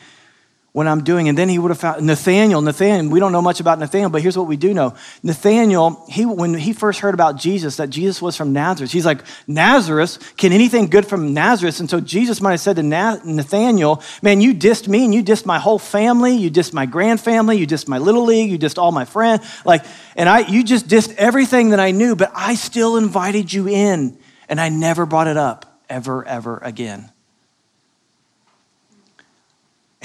when 0.75 0.89
I'm 0.89 1.05
doing. 1.05 1.29
And 1.29 1.37
then 1.37 1.47
he 1.47 1.57
would 1.57 1.69
have 1.69 1.79
found 1.79 2.05
Nathaniel. 2.05 2.61
Nathaniel, 2.61 3.09
we 3.09 3.21
don't 3.21 3.31
know 3.31 3.41
much 3.41 3.61
about 3.61 3.79
Nathaniel, 3.79 4.09
but 4.09 4.21
here's 4.21 4.37
what 4.37 4.45
we 4.45 4.57
do 4.57 4.73
know. 4.73 4.93
Nathaniel, 5.23 6.05
he, 6.09 6.25
when 6.25 6.53
he 6.53 6.73
first 6.73 6.99
heard 6.99 7.13
about 7.13 7.37
Jesus, 7.37 7.77
that 7.77 7.89
Jesus 7.89 8.21
was 8.21 8.35
from 8.35 8.51
Nazareth, 8.51 8.91
he's 8.91 9.05
like, 9.05 9.21
Nazareth? 9.47 10.35
Can 10.35 10.51
anything 10.51 10.87
good 10.87 11.05
from 11.05 11.33
Nazareth? 11.33 11.79
And 11.79 11.89
so 11.89 12.01
Jesus 12.01 12.41
might 12.41 12.51
have 12.51 12.59
said 12.59 12.75
to 12.75 12.83
Nathaniel, 12.83 14.03
Man, 14.21 14.41
you 14.41 14.53
dissed 14.53 14.89
me 14.89 15.05
and 15.05 15.13
you 15.13 15.23
dissed 15.23 15.45
my 15.45 15.59
whole 15.59 15.79
family. 15.79 16.35
You 16.35 16.51
dissed 16.51 16.73
my 16.73 16.85
grand 16.85 17.21
family. 17.21 17.57
You 17.57 17.65
dissed 17.65 17.87
my 17.87 17.99
little 17.99 18.25
league. 18.25 18.51
You 18.51 18.59
dissed 18.59 18.77
all 18.77 18.91
my 18.91 19.05
friends. 19.05 19.47
Like, 19.63 19.85
and 20.17 20.27
I, 20.27 20.39
you 20.39 20.61
just 20.61 20.89
dissed 20.89 21.15
everything 21.15 21.69
that 21.69 21.79
I 21.79 21.91
knew, 21.91 22.17
but 22.17 22.33
I 22.35 22.55
still 22.55 22.97
invited 22.97 23.53
you 23.53 23.69
in 23.69 24.17
and 24.49 24.59
I 24.59 24.67
never 24.67 25.05
brought 25.05 25.27
it 25.27 25.37
up 25.37 25.81
ever, 25.87 26.27
ever 26.27 26.57
again. 26.57 27.13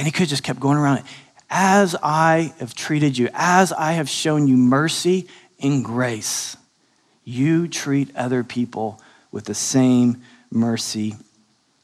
And 0.00 0.06
he 0.06 0.12
could 0.12 0.20
have 0.20 0.28
just 0.30 0.42
kept 0.42 0.58
going 0.58 0.78
around 0.78 0.96
it. 0.96 1.04
As 1.50 1.94
I 2.02 2.54
have 2.58 2.72
treated 2.72 3.18
you, 3.18 3.28
as 3.34 3.70
I 3.70 3.92
have 3.92 4.08
shown 4.08 4.48
you 4.48 4.56
mercy 4.56 5.28
and 5.62 5.84
grace, 5.84 6.56
you 7.22 7.68
treat 7.68 8.16
other 8.16 8.42
people 8.42 8.98
with 9.30 9.44
the 9.44 9.54
same 9.54 10.22
mercy 10.50 11.16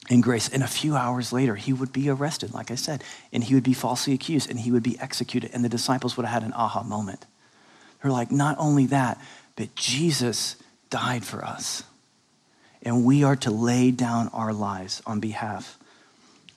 and 0.09 0.23
grace. 0.23 0.49
And 0.49 0.63
a 0.63 0.67
few 0.67 0.95
hours 0.95 1.31
later, 1.31 1.53
he 1.53 1.73
would 1.73 1.93
be 1.93 2.09
arrested, 2.09 2.55
like 2.55 2.71
I 2.71 2.75
said, 2.75 3.03
and 3.31 3.43
he 3.43 3.53
would 3.53 3.63
be 3.63 3.73
falsely 3.73 4.15
accused 4.15 4.49
and 4.49 4.59
he 4.59 4.71
would 4.71 4.81
be 4.81 4.97
executed. 4.99 5.51
And 5.53 5.63
the 5.63 5.69
disciples 5.69 6.17
would 6.17 6.25
have 6.25 6.41
had 6.41 6.43
an 6.43 6.53
aha 6.55 6.81
moment. 6.81 7.23
They're 8.01 8.09
like, 8.09 8.31
not 8.31 8.55
only 8.57 8.87
that, 8.87 9.21
but 9.55 9.75
Jesus 9.75 10.55
died 10.89 11.23
for 11.23 11.45
us. 11.45 11.83
And 12.81 13.05
we 13.05 13.23
are 13.23 13.35
to 13.35 13.51
lay 13.51 13.91
down 13.91 14.29
our 14.29 14.53
lives 14.53 15.03
on 15.05 15.19
behalf 15.19 15.77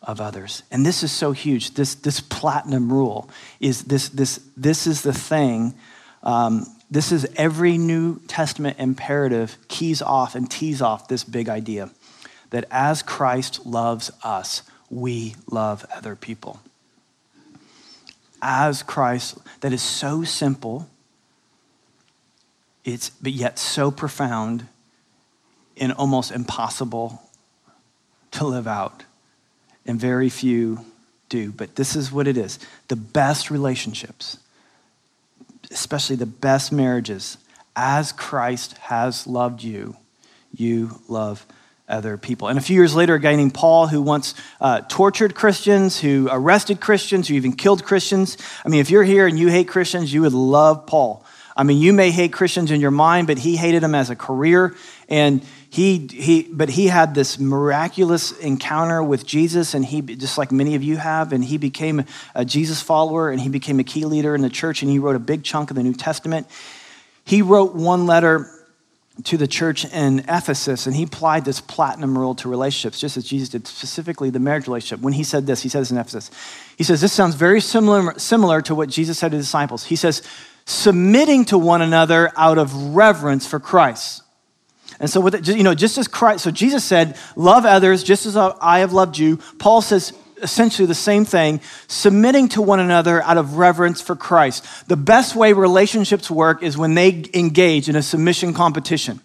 of 0.03 0.21
others. 0.21 0.63
And 0.71 0.85
this 0.85 1.03
is 1.03 1.13
so 1.13 1.33
huge. 1.33 1.75
This, 1.75 1.95
this 1.95 2.21
platinum 2.21 2.93
rule 2.93 3.29
is 3.61 3.85
this, 3.85 4.09
this, 4.09 4.41
this 4.57 4.87
is 4.87 5.03
the 5.03 5.13
thing. 5.13 5.75
Um, 6.23 6.67
this 6.91 7.13
is 7.13 7.29
every 7.37 7.79
New 7.79 8.21
Testament 8.27 8.79
imperative 8.79 9.57
keys 9.69 10.03
off 10.03 10.35
and 10.35 10.51
tees 10.51 10.83
off 10.83 11.09
this 11.09 11.23
big 11.23 11.49
idea 11.49 11.91
that 12.51 12.65
as 12.71 13.03
Christ 13.03 13.65
loves 13.65 14.11
us, 14.25 14.63
we 14.89 15.37
love 15.51 15.87
other 15.95 16.17
people. 16.17 16.61
As 18.43 18.83
Christ, 18.83 19.39
that 19.61 19.73
is 19.73 19.83
so 19.83 20.25
simple, 20.25 20.89
it's 22.85 23.11
but 23.11 23.33
yet 23.33 23.59
so 23.59 23.91
profound 23.91 24.67
and 25.77 25.93
almost 25.93 26.33
impossible 26.33 27.23
to 28.33 28.47
live 28.47 28.67
out 28.67 29.05
and 29.87 29.99
very 29.99 30.29
few 30.29 30.85
do. 31.29 31.53
But 31.53 31.77
this 31.77 31.97
is 31.97 32.13
what 32.13 32.29
it 32.29 32.37
is 32.37 32.59
the 32.89 32.97
best 32.97 33.51
relationships, 33.51 34.39
especially 35.71 36.17
the 36.17 36.27
best 36.27 36.73
marriages, 36.73 37.39
as 37.75 38.13
Christ 38.13 38.77
has 38.79 39.27
loved 39.27 39.63
you, 39.63 39.97
you 40.55 41.01
love 41.09 41.47
other 41.89 42.17
people. 42.17 42.49
And 42.49 42.59
a 42.59 42.63
few 42.63 42.77
years 42.77 42.95
later, 42.95 43.15
a 43.15 43.21
guy 43.21 43.35
named 43.35 43.55
Paul, 43.55 43.89
who 43.89 44.01
once 44.01 44.35
uh, 44.61 44.83
tortured 44.83 45.35
Christians, 45.35 46.01
who 46.01 46.29
arrested 46.31 46.81
Christians, 46.81 47.29
who 47.29 47.35
even 47.35 47.53
killed 47.53 47.85
Christians. 47.85 48.37
I 48.65 48.69
mean, 48.69 48.81
if 48.81 48.91
you're 48.91 49.05
here 49.05 49.27
and 49.27 49.39
you 49.39 49.49
hate 49.49 49.69
Christians, 49.69 50.13
you 50.13 50.23
would 50.23 50.33
love 50.33 50.87
Paul. 50.87 51.25
I 51.57 51.65
mean, 51.65 51.79
you 51.79 51.93
may 51.93 52.11
hate 52.11 52.33
Christians 52.33 52.71
in 52.71 52.81
your 52.81 52.93
mind, 52.93 53.27
but 53.27 53.39
he 53.39 53.57
hated 53.57 53.83
them 53.83 53.95
as 53.95 54.09
a 54.09 54.17
career. 54.17 54.75
And 55.09 55.43
he, 55.73 56.09
he, 56.09 56.43
but 56.51 56.69
he 56.69 56.89
had 56.89 57.15
this 57.15 57.39
miraculous 57.39 58.33
encounter 58.33 59.05
with 59.05 59.25
Jesus, 59.25 59.73
and 59.73 59.85
he, 59.85 60.03
just 60.03 60.37
like 60.37 60.51
many 60.51 60.75
of 60.75 60.83
you 60.83 60.97
have, 60.97 61.33
and 61.33 61.45
he 61.45 61.59
became 61.59 62.05
a 62.35 62.45
Jesus 62.45 62.83
follower, 62.83 63.31
and 63.31 63.41
he 63.41 63.49
became 63.49 63.79
a 63.79 63.85
key 63.85 64.05
leader 64.05 64.35
in 64.35 64.43
the 64.43 64.51
church, 64.51 64.83
and 64.83 64.91
he 64.91 64.99
wrote 64.99 65.15
a 65.15 65.21
big 65.21 65.45
chunk 65.45 65.71
of 65.71 65.77
the 65.77 65.85
New 65.85 65.95
Testament. 65.95 66.49
He 67.25 67.41
wrote 67.41 67.77
one 67.77 68.07
letter 68.07 68.51
to 69.25 69.37
the 69.37 69.47
church 69.47 69.85
in 69.85 70.21
Ephesus, 70.29 70.89
and 70.89 70.97
he 70.97 71.05
applied 71.05 71.45
this 71.45 71.61
platinum 71.61 72.19
rule 72.19 72.35
to 72.35 72.49
relationships, 72.49 72.99
just 72.99 73.17
as 73.17 73.25
Jesus 73.25 73.51
did, 73.51 73.69
specifically 73.69 74.29
the 74.29 74.41
marriage 74.41 74.67
relationship. 74.67 75.05
When 75.05 75.13
he 75.13 75.23
said 75.23 75.47
this, 75.47 75.63
he 75.63 75.69
says 75.69 75.93
in 75.93 75.99
Ephesus, 75.99 76.33
he 76.79 76.83
says, 76.83 77.01
This 77.01 77.13
sounds 77.13 77.37
very 77.37 77.61
similar, 77.61 78.19
similar 78.19 78.61
to 78.63 78.75
what 78.75 78.89
Jesus 78.89 79.19
said 79.21 79.31
to 79.31 79.37
the 79.37 79.43
disciples. 79.43 79.85
He 79.85 79.95
says, 79.95 80.23
Submitting 80.65 81.45
to 81.47 81.59
one 81.59 81.81
another 81.81 82.33
out 82.37 82.59
of 82.59 82.75
reverence 82.97 83.47
for 83.47 83.61
Christ. 83.61 84.25
And 85.01 85.09
so, 85.09 85.21
with 85.21 85.35
it, 85.35 85.49
you 85.49 85.63
know, 85.63 85.75
just 85.75 85.97
as 85.97 86.07
Christ, 86.07 86.45
so 86.45 86.51
Jesus 86.51 86.85
said, 86.85 87.17
love 87.35 87.65
others 87.65 88.05
just 88.05 88.27
as 88.27 88.37
I 88.37 88.81
have 88.81 88.93
loved 88.93 89.17
you. 89.17 89.39
Paul 89.59 89.81
says 89.81 90.13
essentially 90.43 90.87
the 90.87 90.95
same 90.95 91.25
thing, 91.25 91.61
submitting 91.89 92.49
to 92.51 92.63
one 92.63 92.81
another 92.81 93.23
out 93.23 93.39
of 93.39 93.57
reverence 93.57 94.01
for 94.01 94.15
Christ. 94.15 94.89
The 94.89 94.97
best 94.97 95.35
way 95.35 95.53
relationships 95.53 96.31
work 96.31 96.63
is 96.63 96.77
when 96.77 96.95
they 96.95 97.25
engage 97.35 97.89
in 97.89 97.97
a 97.97 98.03
submission 98.03 98.53
competition. 98.55 99.21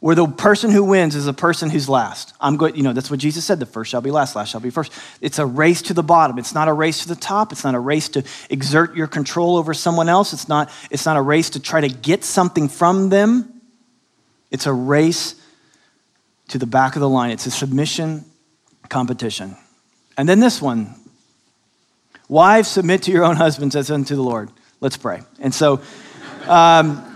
Where 0.00 0.14
the 0.14 0.28
person 0.28 0.70
who 0.70 0.84
wins 0.84 1.16
is 1.16 1.24
the 1.24 1.32
person 1.32 1.70
who's 1.70 1.88
last. 1.88 2.32
I'm 2.40 2.56
good, 2.56 2.76
you 2.76 2.84
know, 2.84 2.92
that's 2.92 3.10
what 3.10 3.18
Jesus 3.18 3.44
said 3.44 3.58
the 3.58 3.66
first 3.66 3.90
shall 3.90 4.00
be 4.00 4.12
last, 4.12 4.36
last 4.36 4.50
shall 4.50 4.60
be 4.60 4.70
first. 4.70 4.92
It's 5.20 5.40
a 5.40 5.46
race 5.46 5.82
to 5.82 5.94
the 5.94 6.04
bottom. 6.04 6.38
It's 6.38 6.54
not 6.54 6.68
a 6.68 6.72
race 6.72 7.02
to 7.02 7.08
the 7.08 7.16
top. 7.16 7.50
It's 7.50 7.64
not 7.64 7.74
a 7.74 7.80
race 7.80 8.08
to 8.10 8.22
exert 8.48 8.96
your 8.96 9.08
control 9.08 9.56
over 9.56 9.74
someone 9.74 10.08
else. 10.08 10.32
It's 10.32 10.48
not, 10.48 10.70
it's 10.90 11.04
not 11.04 11.16
a 11.16 11.22
race 11.22 11.50
to 11.50 11.60
try 11.60 11.80
to 11.80 11.88
get 11.88 12.22
something 12.22 12.68
from 12.68 13.08
them. 13.08 13.57
It's 14.50 14.66
a 14.66 14.72
race 14.72 15.34
to 16.48 16.58
the 16.58 16.66
back 16.66 16.96
of 16.96 17.00
the 17.00 17.08
line, 17.08 17.30
it's 17.30 17.46
a 17.46 17.50
submission 17.50 18.24
competition. 18.88 19.56
And 20.16 20.28
then 20.28 20.40
this 20.40 20.62
one 20.62 20.94
Wives, 22.28 22.68
submit 22.68 23.04
to 23.04 23.10
your 23.10 23.24
own 23.24 23.36
husbands 23.36 23.74
as 23.74 23.90
unto 23.90 24.14
the 24.14 24.22
Lord. 24.22 24.50
Let's 24.82 24.98
pray. 24.98 25.22
And 25.40 25.54
so, 25.54 25.80
um, 26.46 27.07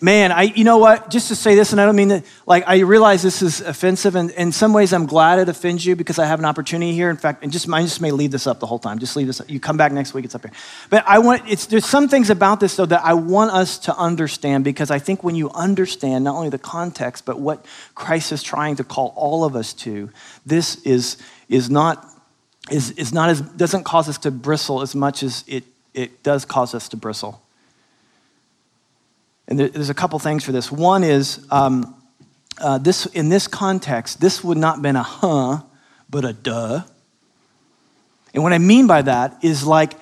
man, 0.00 0.32
I, 0.32 0.42
you 0.42 0.64
know 0.64 0.78
what? 0.78 1.10
Just 1.10 1.28
to 1.28 1.34
say 1.34 1.54
this, 1.54 1.72
and 1.72 1.80
I 1.80 1.86
don't 1.86 1.96
mean 1.96 2.08
that, 2.08 2.24
like, 2.46 2.64
I 2.66 2.80
realize 2.80 3.22
this 3.22 3.42
is 3.42 3.60
offensive, 3.60 4.14
and 4.14 4.30
in 4.32 4.52
some 4.52 4.72
ways 4.72 4.92
I'm 4.92 5.06
glad 5.06 5.38
it 5.38 5.48
offends 5.48 5.84
you 5.84 5.96
because 5.96 6.18
I 6.18 6.26
have 6.26 6.38
an 6.38 6.44
opportunity 6.44 6.92
here. 6.92 7.10
In 7.10 7.16
fact, 7.16 7.42
and 7.42 7.52
just, 7.52 7.68
I 7.68 7.82
just 7.82 8.00
may 8.00 8.10
leave 8.10 8.30
this 8.30 8.46
up 8.46 8.60
the 8.60 8.66
whole 8.66 8.78
time. 8.78 8.98
Just 8.98 9.16
leave 9.16 9.26
this 9.26 9.40
up. 9.40 9.50
You 9.50 9.60
come 9.60 9.76
back 9.76 9.92
next 9.92 10.14
week, 10.14 10.24
it's 10.24 10.34
up 10.34 10.42
here. 10.42 10.52
But 10.90 11.04
I 11.06 11.18
want, 11.18 11.42
it's, 11.48 11.66
there's 11.66 11.86
some 11.86 12.08
things 12.08 12.30
about 12.30 12.60
this, 12.60 12.76
though, 12.76 12.86
that 12.86 13.04
I 13.04 13.14
want 13.14 13.52
us 13.52 13.78
to 13.80 13.96
understand 13.96 14.64
because 14.64 14.90
I 14.90 14.98
think 14.98 15.22
when 15.24 15.34
you 15.34 15.50
understand 15.50 16.24
not 16.24 16.34
only 16.34 16.50
the 16.50 16.58
context, 16.58 17.24
but 17.24 17.38
what 17.38 17.64
Christ 17.94 18.32
is 18.32 18.42
trying 18.42 18.76
to 18.76 18.84
call 18.84 19.12
all 19.16 19.44
of 19.44 19.56
us 19.56 19.72
to, 19.74 20.10
this 20.44 20.82
is, 20.82 21.16
is 21.48 21.70
not, 21.70 22.06
is, 22.70 22.90
is 22.92 23.12
not 23.12 23.30
as, 23.30 23.40
doesn't 23.40 23.84
cause 23.84 24.08
us 24.08 24.18
to 24.18 24.30
bristle 24.30 24.82
as 24.82 24.94
much 24.94 25.22
as 25.22 25.44
it, 25.46 25.64
it 25.94 26.22
does 26.22 26.44
cause 26.44 26.74
us 26.74 26.88
to 26.90 26.96
bristle. 26.96 27.40
And 29.48 29.58
there's 29.58 29.90
a 29.90 29.94
couple 29.94 30.18
things 30.18 30.44
for 30.44 30.52
this. 30.52 30.72
One 30.72 31.04
is 31.04 31.46
um, 31.50 31.94
uh, 32.58 32.78
this 32.78 33.06
in 33.06 33.28
this 33.28 33.46
context, 33.46 34.20
this 34.20 34.42
would 34.42 34.58
not 34.58 34.76
have 34.76 34.82
been 34.82 34.96
a 34.96 35.02
huh, 35.02 35.60
but 36.10 36.24
a 36.24 36.32
duh. 36.32 36.82
And 38.34 38.42
what 38.42 38.52
I 38.52 38.58
mean 38.58 38.86
by 38.86 39.02
that 39.02 39.38
is 39.42 39.66
like 39.66 39.94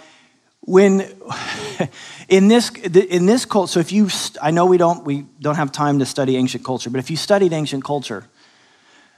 when 0.61 1.01
in 2.29 2.49
this 2.49 2.71
in 2.71 3.27
this 3.27 3.45
culture. 3.45 3.73
So 3.73 3.81
if 3.81 3.93
you, 3.93 4.09
I 4.41 4.51
know 4.51 4.67
we 4.67 4.79
don't 4.79 5.05
we 5.05 5.27
don't 5.41 5.57
have 5.57 5.73
time 5.73 5.99
to 5.99 6.07
study 6.07 6.37
ancient 6.37 6.65
culture, 6.65 6.91
but 6.91 6.99
if 6.99 7.11
you 7.11 7.17
studied 7.17 7.53
ancient 7.53 7.85
culture, 7.85 8.27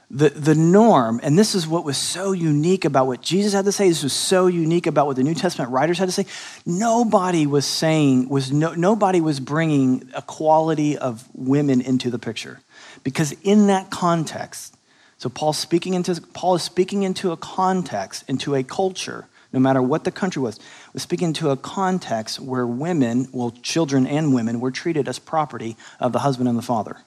the, 0.08 0.30
the 0.30 0.54
norm, 0.54 1.18
and 1.22 1.36
this 1.36 1.54
is 1.54 1.66
what 1.66 1.84
was 1.84 1.96
so 1.96 2.30
unique 2.30 2.84
about 2.84 3.08
what 3.08 3.22
Jesus 3.22 3.52
had 3.52 3.64
to 3.64 3.72
say, 3.72 3.88
this 3.88 4.04
was 4.04 4.12
so 4.12 4.46
unique 4.46 4.86
about 4.86 5.08
what 5.08 5.16
the 5.16 5.24
New 5.24 5.34
Testament 5.34 5.72
writers 5.72 5.98
had 5.98 6.06
to 6.06 6.12
say. 6.12 6.26
Nobody 6.64 7.44
was 7.46 7.66
saying, 7.66 8.28
was 8.28 8.52
no, 8.52 8.74
nobody 8.74 9.20
was 9.20 9.40
bringing 9.40 10.08
equality 10.16 10.96
of 10.96 11.28
women 11.34 11.80
into 11.80 12.08
the 12.08 12.20
picture. 12.20 12.60
Because 13.02 13.32
in 13.42 13.66
that 13.66 13.90
context, 13.90 14.76
so 15.18 15.28
Paul's 15.28 15.58
speaking 15.58 15.94
into, 15.94 16.20
Paul 16.34 16.54
is 16.54 16.62
speaking 16.62 17.02
into 17.02 17.32
a 17.32 17.36
context, 17.36 18.22
into 18.28 18.54
a 18.54 18.62
culture, 18.62 19.26
no 19.52 19.58
matter 19.58 19.82
what 19.82 20.04
the 20.04 20.12
country 20.12 20.40
was, 20.40 20.60
was 20.92 21.02
speaking 21.02 21.32
to 21.34 21.50
a 21.50 21.56
context 21.56 22.38
where 22.38 22.66
women, 22.66 23.28
well, 23.32 23.50
children 23.62 24.06
and 24.06 24.32
women, 24.32 24.60
were 24.60 24.70
treated 24.70 25.08
as 25.08 25.18
property 25.18 25.76
of 25.98 26.12
the 26.12 26.20
husband 26.20 26.48
and 26.48 26.56
the 26.56 26.62
father. 26.62 26.98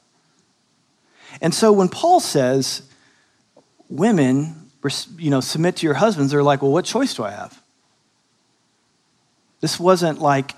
And 1.41 1.53
so 1.53 1.71
when 1.71 1.87
Paul 1.87 2.19
says, 2.19 2.88
women, 3.89 4.69
you 5.17 5.29
know, 5.29 5.41
submit 5.41 5.77
to 5.77 5.85
your 5.85 5.95
husbands, 5.95 6.31
they're 6.31 6.43
like, 6.43 6.61
well, 6.61 6.71
what 6.71 6.85
choice 6.85 7.13
do 7.13 7.23
I 7.23 7.31
have? 7.31 7.61
This 9.61 9.79
wasn't 9.79 10.21
like, 10.21 10.53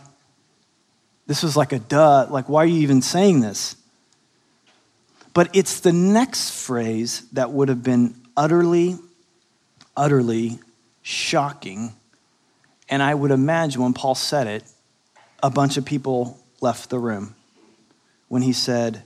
this 1.25 1.41
was 1.41 1.57
like 1.57 1.71
a 1.71 1.79
duh, 1.79 2.27
like, 2.29 2.49
why 2.49 2.63
are 2.63 2.67
you 2.67 2.81
even 2.81 3.01
saying 3.01 3.41
this? 3.41 3.75
But 5.33 5.49
it's 5.55 5.79
the 5.79 5.93
next 5.93 6.51
phrase 6.51 7.25
that 7.31 7.51
would 7.51 7.69
have 7.69 7.81
been 7.81 8.15
utterly, 8.35 8.97
utterly 9.95 10.59
shocking. 11.01 11.93
And 12.89 13.01
I 13.01 13.15
would 13.15 13.31
imagine 13.31 13.81
when 13.81 13.93
Paul 13.93 14.15
said 14.15 14.47
it, 14.47 14.63
a 15.41 15.49
bunch 15.49 15.77
of 15.77 15.85
people 15.85 16.37
left 16.59 16.89
the 16.89 16.99
room. 16.99 17.33
When 18.27 18.41
he 18.41 18.53
said, 18.53 19.03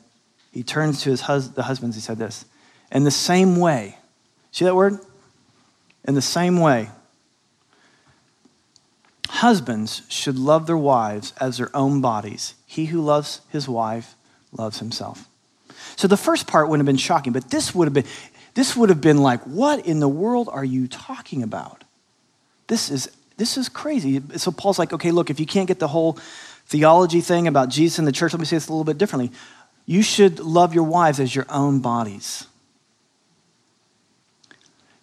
he 0.52 0.64
turns 0.64 1.02
to 1.04 1.12
his 1.12 1.22
hus- 1.22 1.50
the 1.50 1.64
husbands, 1.64 1.96
he 1.96 2.02
said 2.02 2.18
this, 2.18 2.46
in 2.92 3.04
the 3.04 3.12
same 3.12 3.58
way, 3.58 3.98
See 4.56 4.63
that 4.63 4.74
word? 4.74 5.00
In 6.08 6.13
the 6.13 6.22
same 6.22 6.62
way, 6.62 6.88
husbands 9.28 10.04
should 10.08 10.39
love 10.39 10.65
their 10.65 10.78
wives 10.78 11.34
as 11.41 11.58
their 11.58 11.76
own 11.76 12.00
bodies. 12.00 12.54
He 12.65 12.86
who 12.86 13.02
loves 13.02 13.41
his 13.50 13.68
wife 13.68 14.15
loves 14.54 14.80
himself. 14.80 15.28
So 15.98 16.08
the 16.08 16.15
first 16.15 16.48
part 16.48 16.70
wouldn't 16.70 16.88
have 16.88 16.94
been 16.94 16.96
shocking, 16.96 17.34
but 17.34 17.50
this 17.50 17.76
would 17.76 17.84
have 17.84 17.94
been 17.94 18.06
this 18.54 18.78
would 18.78 18.88
have 18.88 19.02
been 19.02 19.18
like, 19.18 19.41
what 19.41 19.86
in 19.86 20.00
the 20.00 20.08
world 20.08 20.48
are 20.50 20.63
you 20.63 20.88
talking 20.88 21.44
about? 21.44 21.84
This 22.68 22.89
is 22.89 23.12
this 23.36 23.58
is 23.58 23.68
crazy. 23.68 24.22
So 24.38 24.52
Paul's 24.52 24.80
like, 24.80 24.94
okay, 24.94 25.12
look, 25.12 25.30
if 25.30 25.38
you 25.38 25.46
can't 25.46 25.68
get 25.68 25.80
the 25.80 25.89
whole 25.89 26.13
theology 26.68 27.20
thing 27.20 27.48
about 27.48 27.68
Jesus 27.68 28.00
and 28.00 28.08
the 28.08 28.13
church, 28.13 28.32
let 28.32 28.39
me 28.39 28.46
say 28.46 28.56
this 28.56 28.70
a 28.70 28.72
little 28.72 28.86
bit 28.86 28.98
differently. 28.98 29.34
You 29.86 30.02
should 30.02 30.39
love 30.39 30.74
your 30.74 30.86
wives 30.86 31.20
as 31.20 31.36
your 31.36 31.46
own 31.50 31.82
bodies. 31.82 32.48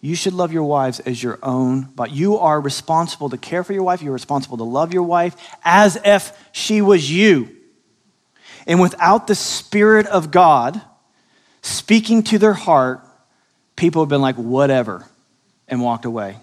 You 0.03 0.15
should 0.15 0.33
love 0.33 0.51
your 0.51 0.65
wives 0.65 0.99
as 0.99 1.23
your 1.23 1.39
own, 1.41 1.83
but 1.95 2.11
you 2.11 2.37
are 2.37 2.59
responsible 2.59 3.29
to 3.29 3.37
care 3.37 3.63
for 3.63 3.71
your 3.71 3.83
wife. 3.83 4.01
You're 4.01 4.11
responsible 4.11 4.57
to 4.57 4.65
love 4.65 4.93
your 4.93 5.03
wife 5.03 5.33
as 5.63 5.97
if 6.03 6.37
she 6.51 6.81
was 6.81 7.09
you. 7.09 7.55
And 8.67 8.81
without 8.81 9.27
the 9.27 9.35
Spirit 9.35 10.05
of 10.07 10.29
God 10.29 10.81
speaking 11.61 12.21
to 12.23 12.37
their 12.37 12.51
heart, 12.51 12.99
people 13.77 14.01
have 14.01 14.09
been 14.09 14.21
like, 14.21 14.35
whatever, 14.35 15.05
and 15.69 15.81
walked 15.81 16.03
away. 16.03 16.35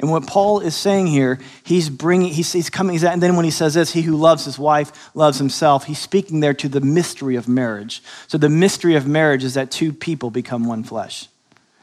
And 0.00 0.10
what 0.10 0.26
Paul 0.26 0.60
is 0.60 0.74
saying 0.74 1.08
here, 1.08 1.38
he's 1.62 1.90
bringing, 1.90 2.32
he's, 2.32 2.50
he's 2.54 2.70
coming, 2.70 3.04
and 3.04 3.22
then 3.22 3.36
when 3.36 3.44
he 3.44 3.50
says 3.50 3.74
this, 3.74 3.92
he 3.92 4.00
who 4.00 4.16
loves 4.16 4.46
his 4.46 4.58
wife 4.58 5.14
loves 5.14 5.36
himself, 5.36 5.84
he's 5.84 5.98
speaking 5.98 6.40
there 6.40 6.54
to 6.54 6.70
the 6.70 6.80
mystery 6.80 7.36
of 7.36 7.48
marriage. 7.48 8.02
So 8.28 8.38
the 8.38 8.48
mystery 8.48 8.94
of 8.94 9.06
marriage 9.06 9.44
is 9.44 9.52
that 9.54 9.70
two 9.70 9.92
people 9.92 10.30
become 10.30 10.64
one 10.64 10.84
flesh. 10.84 11.28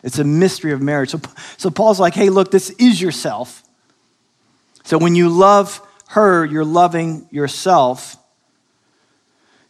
It's 0.04 0.20
a 0.20 0.24
mystery 0.24 0.72
of 0.72 0.82
marriage. 0.82 1.12
So, 1.12 1.22
so 1.58 1.70
Paul's 1.70 2.00
like, 2.00 2.14
hey, 2.14 2.30
look, 2.30 2.52
this 2.52 2.70
is 2.72 3.02
yourself. 3.02 3.64
So 4.84 4.98
when 4.98 5.16
you 5.16 5.30
love 5.30 5.86
her, 6.10 6.46
you're 6.46 6.66
loving 6.66 7.28
yourself. 7.32 8.18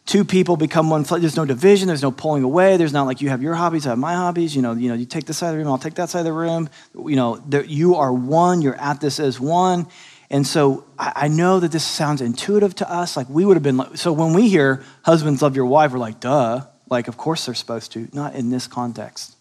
Two 0.06 0.24
people 0.24 0.56
become 0.56 0.90
one 0.90 1.04
flesh. 1.04 1.20
There's 1.20 1.36
no 1.36 1.44
division. 1.44 1.86
There's 1.86 2.02
no 2.02 2.10
pulling 2.10 2.42
away. 2.42 2.76
There's 2.76 2.92
not 2.92 3.04
like 3.04 3.20
you 3.20 3.28
have 3.28 3.42
your 3.42 3.54
hobbies, 3.54 3.86
I 3.86 3.90
have 3.90 3.98
my 3.98 4.14
hobbies. 4.14 4.56
You 4.56 4.62
know, 4.62 4.72
you 4.72 4.88
know, 4.88 4.94
you 4.94 5.06
take 5.06 5.26
this 5.26 5.38
side 5.38 5.50
of 5.50 5.52
the 5.52 5.58
room, 5.58 5.68
I'll 5.68 5.78
take 5.78 5.94
that 5.94 6.08
side 6.08 6.20
of 6.20 6.24
the 6.24 6.32
room. 6.32 6.68
You 6.94 7.16
know, 7.16 7.42
you 7.66 7.94
are 7.96 8.12
one. 8.12 8.62
You're 8.62 8.80
at 8.80 9.00
this 9.00 9.20
as 9.20 9.38
one. 9.38 9.86
And 10.28 10.46
so 10.46 10.86
I 10.98 11.28
know 11.28 11.60
that 11.60 11.72
this 11.72 11.84
sounds 11.84 12.22
intuitive 12.22 12.74
to 12.76 12.90
us. 12.90 13.16
Like 13.16 13.28
we 13.28 13.44
would 13.44 13.56
have 13.56 13.62
been 13.62 13.76
like, 13.76 13.98
so 13.98 14.12
when 14.12 14.32
we 14.32 14.48
hear 14.48 14.82
husbands 15.04 15.42
love 15.42 15.54
your 15.54 15.66
wife, 15.66 15.92
we're 15.92 15.98
like, 15.98 16.20
duh. 16.20 16.66
Like, 16.90 17.08
of 17.08 17.16
course 17.16 17.46
they're 17.46 17.54
supposed 17.54 17.92
to. 17.92 18.08
Not 18.12 18.34
in 18.34 18.50
this 18.50 18.66
context. 18.66 19.36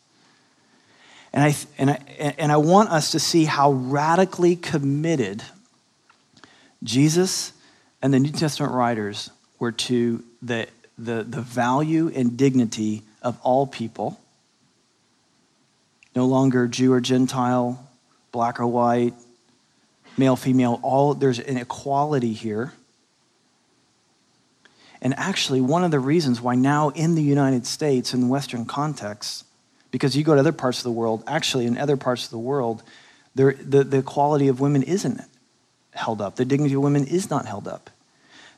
And 1.34 1.44
I, 1.44 1.56
and, 1.78 1.89
I, 1.91 1.96
and 2.38 2.52
I 2.52 2.58
want 2.58 2.89
us 2.89 3.12
to 3.12 3.20
see 3.20 3.46
how 3.46 3.72
radically 3.72 4.56
committed 4.56 5.44
Jesus 6.84 7.54
and 8.02 8.13
the 8.13 8.20
New 8.20 8.32
Testament 8.32 8.74
writers 8.74 9.30
were 9.60 9.72
to 9.72 10.24
the, 10.41 10.67
the, 10.98 11.24
the 11.24 11.41
value 11.41 12.12
and 12.13 12.36
dignity 12.36 13.04
of 13.22 13.38
all 13.44 13.67
people. 13.67 14.20
No 16.15 16.26
longer 16.26 16.67
Jew 16.67 16.91
or 16.91 17.00
Gentile, 17.00 17.88
black 18.32 18.60
or 18.60 18.67
white, 18.67 19.13
male, 20.17 20.36
female, 20.36 20.80
all 20.84 21.13
there's 21.13 21.39
an 21.39 21.58
equality 21.58 22.34
here. 22.34 22.74
And 25.02 25.15
actually, 25.17 25.62
one 25.62 25.84
of 25.84 25.91
the 25.91 26.00
reasons 26.00 26.41
why 26.41 26.56
now 26.56 26.89
in 26.89 27.15
the 27.15 27.24
United 27.24 27.65
States, 27.65 28.13
in 28.13 28.30
Western 28.30 28.65
context, 28.65 29.46
because 29.91 30.15
you 30.15 30.23
go 30.23 30.34
to 30.34 30.39
other 30.39 30.51
parts 30.51 30.80
of 30.80 30.84
the 30.86 30.91
world, 30.91 31.23
actually, 31.27 31.65
in 31.65 31.77
other 31.77 31.97
parts 31.97 32.25
of 32.25 32.32
the 32.32 32.39
world, 32.39 32.82
the, 33.36 33.54
the 33.54 33.99
equality 33.99 34.47
of 34.47 34.60
women 34.60 34.84
isn't 34.84 35.21
held 35.93 36.21
up. 36.21 36.36
The 36.36 36.45
dignity 36.45 36.73
of 36.75 36.82
women 36.82 37.06
is 37.06 37.30
not 37.30 37.45
held 37.45 37.67
up. 37.67 37.89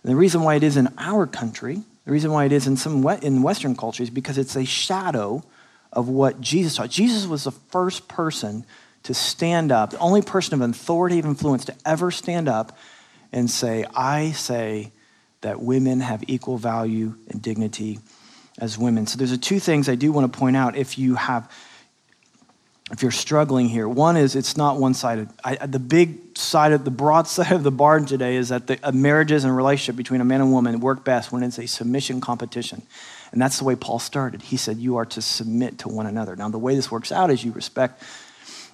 And 0.04 0.12
the 0.12 0.16
reason 0.16 0.44
why 0.44 0.56
it 0.56 0.64
is 0.64 0.78
in 0.78 0.94
our 0.98 1.26
country, 1.26 1.82
the 2.06 2.12
reason 2.12 2.32
why 2.32 2.46
it 2.46 2.52
is 2.52 2.68
in 2.68 2.78
some 2.78 3.08
in 3.22 3.42
Western 3.42 3.76
cultures, 3.76 4.10
because 4.10 4.38
it's 4.38 4.56
a 4.56 4.66
shadow 4.66 5.44
of 5.92 6.10
what 6.10 6.42
Jesus 6.42 6.76
taught. 6.76 6.90
Jesus 6.90 7.26
was 7.26 7.44
the 7.44 7.52
first 7.52 8.08
person 8.08 8.66
to 9.04 9.14
stand 9.14 9.72
up, 9.72 9.92
the 9.92 10.00
only 10.00 10.22
person 10.22 10.62
of 10.62 10.70
authority 10.70 11.20
of 11.20 11.26
influence 11.26 11.66
to 11.66 11.76
ever 11.86 12.10
stand 12.10 12.48
up 12.48 12.78
and 13.32 13.50
say, 13.50 13.86
I 13.96 14.32
say 14.32 14.92
that 15.42 15.62
women 15.62 16.00
have 16.00 16.24
equal 16.28 16.58
value 16.58 17.16
and 17.30 17.42
dignity 17.42 18.00
as 18.60 18.78
women. 18.78 19.08
So 19.08 19.18
there's 19.18 19.32
a 19.32 19.38
two 19.38 19.60
things 19.60 19.90
I 19.90 19.96
do 19.96 20.12
want 20.12 20.32
to 20.32 20.40
point 20.40 20.56
out 20.56 20.76
if 20.76 20.98
you 20.98 21.16
have 21.16 21.52
if 22.92 23.02
you're 23.02 23.12
struggling 23.12 23.70
here. 23.70 23.88
One 23.88 24.18
is 24.18 24.36
it's 24.36 24.58
not 24.58 24.78
one-sided. 24.78 25.30
I, 25.44 25.56
the 25.66 25.80
big 25.80 26.38
side 26.38 26.74
of 26.74 26.86
the 26.86 26.92
broad 26.92 27.28
side 27.28 27.52
of 27.52 27.64
the 27.64 27.72
barn 27.72 28.06
today 28.06 28.36
is 28.36 28.50
that 28.50 28.68
the 28.68 28.78
uh, 28.84 28.92
marriages 28.92 29.44
and 29.46 29.56
relationship 29.56 29.96
between 29.96 30.22
a 30.22 30.26
man 30.26 30.42
and 30.42 30.52
woman 30.52 30.80
work 30.80 31.04
best 31.04 31.32
when 31.32 31.44
it's 31.44 31.58
a 31.58 31.68
submission 31.68 32.22
competition. 32.22 32.84
And 33.32 33.42
that's 33.42 33.58
the 33.58 33.64
way 33.64 33.76
Paul 33.76 34.00
started. 34.00 34.44
He 34.44 34.58
said, 34.58 34.78
You 34.78 34.98
are 34.98 35.06
to 35.08 35.22
submit 35.22 35.80
to 35.80 35.90
one 35.90 36.06
another. 36.06 36.36
Now, 36.36 36.50
the 36.50 36.60
way 36.60 36.76
this 36.76 36.92
works 36.92 37.12
out 37.12 37.32
is 37.32 37.44
you 37.44 37.52
respect 37.52 38.04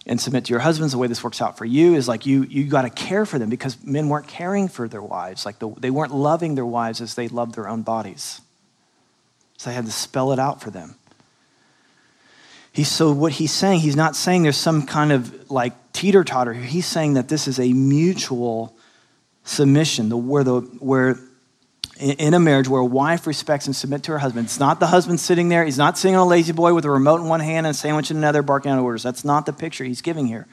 and 0.06 0.20
submit 0.20 0.46
to 0.46 0.50
your 0.50 0.60
husbands. 0.60 0.92
The 0.92 0.98
way 0.98 1.08
this 1.08 1.24
works 1.24 1.42
out 1.42 1.58
for 1.58 1.66
you 1.66 1.96
is 1.96 2.08
like 2.08 2.26
you, 2.26 2.44
you 2.44 2.66
got 2.66 2.82
to 2.82 2.90
care 2.90 3.26
for 3.26 3.40
them 3.40 3.50
because 3.50 3.82
men 3.86 4.10
weren't 4.10 4.28
caring 4.28 4.68
for 4.68 4.88
their 4.90 5.02
wives. 5.02 5.46
Like 5.46 5.60
the, 5.60 5.70
they 5.78 5.92
weren't 5.92 6.14
loving 6.14 6.56
their 6.56 6.66
wives 6.66 7.00
as 7.00 7.16
they 7.16 7.30
loved 7.30 7.56
their 7.56 7.70
own 7.70 7.84
bodies. 7.84 8.42
So 9.60 9.70
I 9.70 9.74
had 9.74 9.86
to 9.88 9.92
spell 9.92 10.32
it 10.32 10.40
out 10.40 10.62
for 10.62 10.70
them. 10.70 10.96
He's, 12.72 12.88
so 12.88 13.12
what 13.12 13.34
he's 13.34 13.52
saying, 13.52 13.82
he's 13.82 13.98
not 13.98 14.16
saying 14.16 14.44
there's 14.44 14.56
some 14.56 14.86
kind 14.86 15.12
of 15.12 15.52
like 15.52 15.74
teeter 15.92 16.24
totter. 16.24 16.54
He's 16.54 16.86
saying 16.86 17.16
that 17.16 17.28
this 17.28 17.46
is 17.46 17.60
a 17.60 17.74
mutual 17.74 18.74
submission, 19.44 20.08
the, 20.08 20.16
where, 20.16 20.46
the, 20.46 20.62
where 20.62 21.20
in 22.00 22.34
a 22.34 22.40
marriage 22.40 22.70
where 22.70 22.80
a 22.80 22.86
wife 22.86 23.28
respects 23.28 23.66
and 23.66 23.76
submits 23.76 24.06
to 24.06 24.14
her 24.14 24.20
husband. 24.20 24.46
It's 24.46 24.62
not 24.62 24.80
the 24.80 24.88
husband 24.88 25.20
sitting 25.20 25.50
there. 25.50 25.66
He's 25.66 25.78
not 25.78 25.98
sitting 25.98 26.16
on 26.16 26.26
a 26.26 26.30
La-Z-Boy 26.30 26.74
with 26.74 26.86
a 26.86 26.90
remote 26.90 27.20
in 27.20 27.28
one 27.28 27.42
hand 27.42 27.68
and 27.68 27.76
a 27.76 27.78
sandwich 27.78 28.12
in 28.12 28.16
another, 28.16 28.42
barking 28.42 28.72
out 28.72 28.80
orders. 28.80 29.04
That's 29.04 29.26
not 29.26 29.46
the 29.46 29.52
picture 29.52 29.84
he's 29.84 30.02
giving 30.02 30.26
here. 30.26 30.48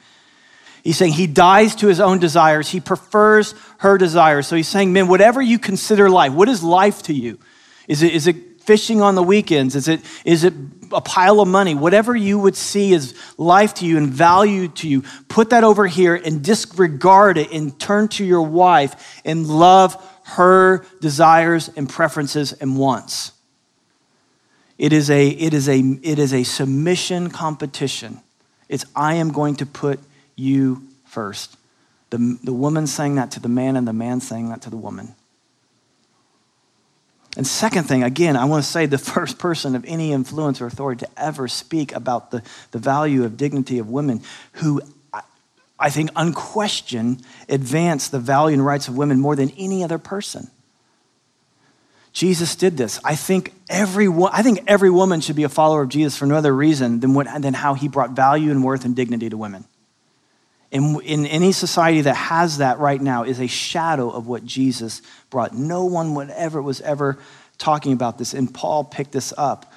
He's 0.83 0.97
saying 0.97 1.13
he 1.13 1.27
dies 1.27 1.75
to 1.75 1.87
his 1.87 2.01
own 2.01 2.19
desires. 2.19 2.67
He 2.67 2.81
prefers 2.81 3.55
her 3.77 3.97
desires. 3.97 4.47
So 4.47 4.57
he's 4.57 4.67
saying, 4.67 4.91
men, 4.91 5.07
whatever 5.07 5.41
you 5.41 5.59
consider 5.59 6.09
life, 6.09 6.33
what 6.33 6.49
is 6.49 6.61
life 6.61 7.03
to 7.03 7.13
you? 7.13 7.39
Is 7.87 8.03
it, 8.03 8.13
is 8.13 8.27
it 8.27 8.56
fishing 8.67 9.01
on 9.01 9.15
the 9.15 9.23
weekends? 9.23 9.75
Is 9.75 9.87
it, 9.87 10.01
is 10.25 10.43
it 10.43 10.53
a 10.91 10.99
pile 10.99 11.39
of 11.39 11.47
money? 11.47 11.73
Whatever 11.73 12.15
you 12.15 12.37
would 12.37 12.57
see 12.57 12.93
as 12.93 13.15
life 13.37 13.73
to 13.75 13.85
you 13.85 13.97
and 13.97 14.09
value 14.09 14.67
to 14.67 14.89
you, 14.89 15.03
put 15.29 15.51
that 15.51 15.63
over 15.63 15.87
here 15.87 16.15
and 16.15 16.43
disregard 16.43 17.37
it 17.37 17.51
and 17.51 17.79
turn 17.79 18.09
to 18.09 18.25
your 18.25 18.41
wife 18.41 19.21
and 19.23 19.47
love 19.47 19.95
her 20.25 20.85
desires 20.99 21.69
and 21.77 21.87
preferences 21.87 22.51
and 22.51 22.77
wants. 22.77 23.31
It 24.77 24.91
is 24.91 25.09
a, 25.09 25.29
it 25.29 25.53
is 25.53 25.69
a, 25.69 25.79
it 25.79 26.19
is 26.19 26.33
a 26.33 26.43
submission 26.43 27.29
competition. 27.29 28.19
It's 28.67 28.85
I 28.93 29.13
am 29.13 29.31
going 29.31 29.55
to 29.55 29.65
put 29.65 30.01
you 30.35 30.85
first. 31.05 31.55
The, 32.09 32.37
the 32.43 32.53
woman 32.53 32.85
saying 32.85 33.15
that 33.15 33.31
to 33.31 33.39
the 33.39 33.49
man, 33.49 33.77
and 33.77 33.87
the 33.87 33.93
man 33.93 34.19
saying 34.19 34.49
that 34.49 34.61
to 34.63 34.69
the 34.69 34.77
woman. 34.77 35.15
And 37.37 37.45
second 37.45 37.83
thing, 37.83 38.03
again, 38.03 38.35
I 38.35 38.45
want 38.45 38.65
to 38.65 38.69
say 38.69 38.87
the 38.87 38.97
first 38.97 39.37
person 39.37 39.75
of 39.75 39.85
any 39.85 40.11
influence 40.11 40.59
or 40.59 40.65
authority 40.65 41.05
to 41.05 41.11
ever 41.15 41.47
speak 41.47 41.93
about 41.93 42.31
the, 42.31 42.43
the 42.71 42.79
value 42.79 43.23
of 43.23 43.37
dignity 43.37 43.77
of 43.77 43.89
women 43.89 44.21
who 44.53 44.81
I 45.79 45.91
think 45.91 46.09
unquestioned 46.15 47.23
advanced 47.47 48.11
the 48.11 48.19
value 48.19 48.55
and 48.55 48.65
rights 48.65 48.87
of 48.87 48.97
women 48.97 49.19
more 49.19 49.35
than 49.35 49.51
any 49.51 49.83
other 49.83 49.99
person. 49.99 50.49
Jesus 52.11 52.55
did 52.55 52.77
this. 52.77 52.99
I 53.03 53.15
think 53.15 53.53
every, 53.69 54.07
I 54.07 54.41
think 54.41 54.61
every 54.65 54.89
woman 54.89 55.21
should 55.21 55.35
be 55.35 55.43
a 55.43 55.49
follower 55.49 55.83
of 55.83 55.89
Jesus 55.89 56.17
for 56.17 56.25
no 56.25 56.33
other 56.33 56.55
reason 56.55 56.99
than, 56.99 57.13
what, 57.13 57.27
than 57.43 57.53
how 57.53 57.75
he 57.75 57.87
brought 57.87 58.11
value 58.11 58.49
and 58.49 58.63
worth 58.63 58.85
and 58.85 58.95
dignity 58.95 59.29
to 59.29 59.37
women. 59.37 59.65
In, 60.69 60.99
in 61.01 61.25
any 61.25 61.53
society 61.53 62.01
that 62.01 62.15
has 62.15 62.57
that 62.57 62.79
right 62.79 63.01
now 63.01 63.23
is 63.23 63.39
a 63.39 63.47
shadow 63.47 64.09
of 64.09 64.27
what 64.27 64.43
Jesus 64.45 65.01
brought. 65.29 65.53
No 65.53 65.85
one 65.85 66.13
would 66.15 66.29
ever 66.29 66.61
was 66.61 66.81
ever 66.81 67.17
talking 67.57 67.93
about 67.93 68.17
this. 68.17 68.33
And 68.33 68.53
Paul 68.53 68.83
picked 68.83 69.13
this 69.13 69.33
up 69.37 69.71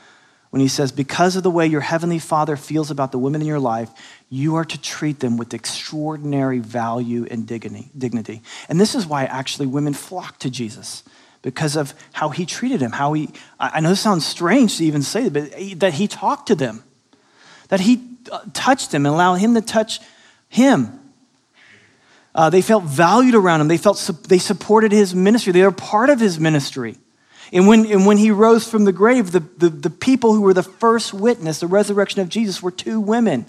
when 0.50 0.61
he 0.61 0.68
says, 0.68 0.90
Because 0.92 1.37
of 1.37 1.42
the 1.42 1.50
way 1.50 1.66
your 1.66 1.81
heavenly 1.81 2.18
Father 2.18 2.57
feels 2.57 2.90
about 2.90 3.12
the 3.12 3.18
women 3.18 3.40
in 3.40 3.46
your 3.46 3.61
life, 3.61 3.90
you 4.29 4.57
are 4.57 4.64
to 4.64 4.81
treat 4.81 5.20
them 5.20 5.37
with 5.37 5.55
extraordinary 5.55 6.59
value 6.59 7.26
and 7.31 7.46
dignity. 7.46 8.42
And 8.68 8.81
this 8.81 8.94
is 8.94 9.07
why 9.07 9.24
actually 9.24 9.66
women 9.66 9.94
flock 9.94 10.38
to 10.40 10.50
Jesus 10.50 11.05
because 11.42 11.76
of 11.76 11.94
how 12.12 12.29
he 12.29 12.44
treated 12.44 12.81
him, 12.81 12.92
how 12.92 13.14
he, 13.14 13.31
I 13.59 13.81
know 13.81 13.88
this 13.88 14.00
sounds 14.00 14.26
strange 14.26 14.76
to 14.79 14.85
even 14.85 15.03
say 15.03 15.29
but 15.29 15.53
that 15.81 15.94
he 15.94 16.07
talked 16.07 16.48
to 16.48 16.55
them, 16.55 16.85
that 17.68 17.81
he 17.81 18.03
uh, 18.31 18.40
touched 18.53 18.90
them 18.90 19.07
and 19.07 19.14
allowed 19.14 19.37
him 19.37 19.55
to 19.55 19.62
touch 19.62 20.00
him. 20.50 21.00
Uh, 22.34 22.50
they 22.50 22.62
felt 22.62 22.84
valued 22.84 23.34
around 23.34 23.62
him. 23.62 23.68
They 23.68 23.78
felt 23.78 23.96
su- 23.96 24.28
they 24.28 24.38
supported 24.38 24.92
his 24.92 25.14
ministry. 25.14 25.52
They 25.52 25.62
were 25.62 25.72
part 25.72 26.10
of 26.10 26.20
his 26.20 26.38
ministry. 26.38 26.96
And 27.52 27.66
when, 27.66 27.86
and 27.86 28.06
when 28.06 28.18
he 28.18 28.30
rose 28.30 28.68
from 28.68 28.84
the 28.84 28.92
grave, 28.92 29.32
the, 29.32 29.40
the, 29.40 29.70
the 29.70 29.90
people 29.90 30.34
who 30.34 30.42
were 30.42 30.54
the 30.54 30.62
first 30.62 31.14
witness, 31.14 31.60
the 31.60 31.66
resurrection 31.66 32.20
of 32.20 32.28
Jesus, 32.28 32.62
were 32.62 32.70
two 32.70 33.00
women 33.00 33.46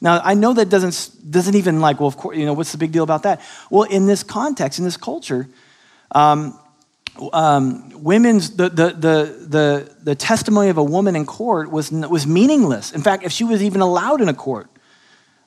Now, 0.00 0.20
I 0.22 0.34
know 0.34 0.52
that 0.52 0.68
doesn't, 0.68 1.30
doesn't 1.30 1.54
even 1.54 1.80
like, 1.80 1.98
well, 1.98 2.08
of 2.08 2.18
course, 2.18 2.36
you 2.36 2.44
know, 2.44 2.52
what's 2.52 2.72
the 2.72 2.78
big 2.78 2.92
deal 2.92 3.04
about 3.04 3.22
that? 3.22 3.40
Well, 3.70 3.84
in 3.84 4.06
this 4.06 4.22
context, 4.22 4.78
in 4.78 4.84
this 4.84 4.98
culture, 4.98 5.48
um, 6.10 6.58
um, 7.32 7.90
women's, 8.02 8.56
the, 8.56 8.68
the, 8.68 8.88
the, 8.90 9.46
the, 9.48 9.96
the 10.02 10.14
testimony 10.14 10.68
of 10.68 10.78
a 10.78 10.84
woman 10.84 11.16
in 11.16 11.24
court 11.24 11.70
was, 11.70 11.90
was 11.90 12.26
meaningless. 12.26 12.92
In 12.92 13.02
fact, 13.02 13.24
if 13.24 13.32
she 13.32 13.44
was 13.44 13.62
even 13.62 13.80
allowed 13.80 14.20
in 14.20 14.28
a 14.28 14.34
court, 14.34 14.68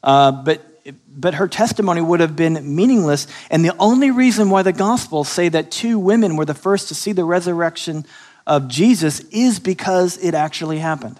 uh, 0.03 0.31
but, 0.31 0.63
but 1.07 1.35
her 1.35 1.47
testimony 1.47 2.01
would 2.01 2.19
have 2.19 2.35
been 2.35 2.75
meaningless. 2.75 3.27
And 3.49 3.63
the 3.63 3.75
only 3.77 4.11
reason 4.11 4.49
why 4.49 4.63
the 4.63 4.73
Gospels 4.73 5.29
say 5.29 5.49
that 5.49 5.71
two 5.71 5.99
women 5.99 6.35
were 6.35 6.45
the 6.45 6.53
first 6.53 6.87
to 6.89 6.95
see 6.95 7.11
the 7.11 7.25
resurrection 7.25 8.05
of 8.45 8.67
Jesus 8.67 9.19
is 9.31 9.59
because 9.59 10.17
it 10.17 10.33
actually 10.33 10.79
happened. 10.79 11.19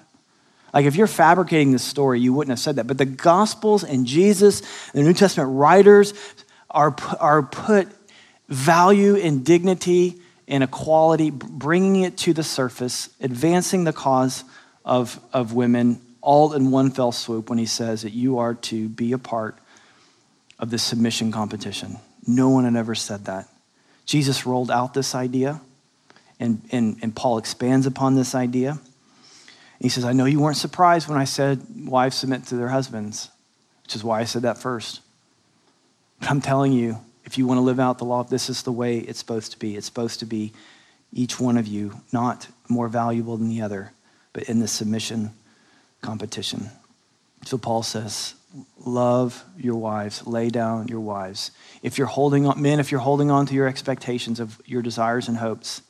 Like 0.73 0.86
if 0.86 0.95
you're 0.95 1.08
fabricating 1.08 1.71
this 1.71 1.84
story, 1.84 2.19
you 2.19 2.34
wouldn't 2.34 2.51
have 2.51 2.60
said 2.60 2.75
that. 2.77 2.88
But 2.88 2.97
the 2.97 3.06
Gospels 3.06 3.84
and 3.84 4.06
Jesus, 4.06 4.62
the 4.91 5.01
New 5.01 5.13
Testament 5.13 5.51
writers, 5.58 6.13
are, 6.69 6.95
are 7.19 7.43
put 7.43 7.88
value 8.47 9.15
and 9.15 9.45
dignity 9.45 10.21
and 10.47 10.63
equality, 10.63 11.30
bringing 11.32 12.03
it 12.03 12.17
to 12.17 12.34
the 12.34 12.43
surface, 12.43 13.10
advancing 13.19 13.84
the 13.84 13.93
cause 13.93 14.43
of, 14.86 15.19
of 15.34 15.53
women 15.53 16.01
all 16.28 16.52
in 16.52 16.72
one 16.72 16.92
fell 16.92 17.13
swoop 17.13 17.50
when 17.50 17.58
he 17.58 17.66
says 17.66 18.02
that 18.02 18.12
you 18.12 18.40
are 18.40 18.54
to 18.54 18.90
be 18.90 19.13
a 19.13 19.18
part 19.18 19.58
of 20.60 20.70
the 20.70 20.78
submission 20.78 21.32
competition. 21.32 21.96
No 22.28 22.50
one 22.50 22.66
had 22.66 22.76
ever 22.76 22.96
said 22.96 23.24
that. 23.26 23.48
Jesus 24.06 24.46
rolled 24.46 24.70
out 24.70 24.94
this 24.94 25.16
idea, 25.16 25.62
and, 26.38 26.62
and, 26.70 26.98
and 27.02 27.16
Paul 27.16 27.38
expands 27.38 27.86
upon 27.86 28.16
this 28.16 28.36
idea. 28.36 28.78
He 29.80 29.88
says, 29.88 30.04
I 30.04 30.12
know 30.12 30.26
you 30.26 30.42
weren't 30.42 30.58
surprised 30.58 31.08
when 31.08 31.18
I 31.18 31.24
said 31.24 31.62
wives 31.86 32.18
submit 32.18 32.46
to 32.48 32.58
their 32.58 32.68
husbands, 32.68 33.30
which 33.84 33.96
is 33.96 34.04
why 34.04 34.20
I 34.20 34.26
said 34.26 34.42
that 34.42 34.58
first. 34.58 35.00
But 36.20 36.30
I'm 36.30 36.42
telling 36.42 36.74
you, 36.74 36.98
if 37.24 37.38
you 37.38 37.48
want 37.48 37.60
to 37.60 37.62
live 37.62 37.80
out 37.80 38.00
the 38.00 38.06
law, 38.06 38.24
this 38.24 38.50
is 38.50 38.63
the 38.63 38.74
way 38.74 38.98
it's 38.98 39.20
supposed 39.20 39.54
to 39.54 39.60
be. 39.60 39.78
It's 39.78 39.86
supposed 39.86 40.20
to 40.20 40.26
be 40.26 40.52
each 41.13 41.40
one 41.40 41.56
of 41.56 41.68
you 41.68 42.02
not 42.12 42.50
more 42.68 42.90
valuable 42.90 43.38
than 43.38 43.48
the 43.48 43.62
other, 43.62 43.94
but 44.34 44.44
in 44.44 44.60
the 44.60 44.68
submission 44.68 45.32
competition. 46.01 46.69
So 47.45 47.57
Paul 47.57 47.83
says, 47.83 48.33
love 48.86 49.43
your 49.57 49.75
wives, 49.75 50.25
lay 50.25 50.49
down 50.49 50.88
your 50.88 50.99
wives. 50.99 51.51
If 51.83 51.97
you're 51.97 52.07
holding 52.07 52.45
on, 52.45 52.62
men, 52.62 52.79
if 52.79 52.91
you're 52.91 53.01
holding 53.01 53.29
on 53.31 53.45
to 53.47 53.53
your 53.53 53.67
expectations 53.67 54.39
of 54.39 54.62
your 54.65 54.81
desires 54.81 55.27
and 55.27 55.38
hopes 55.38 55.81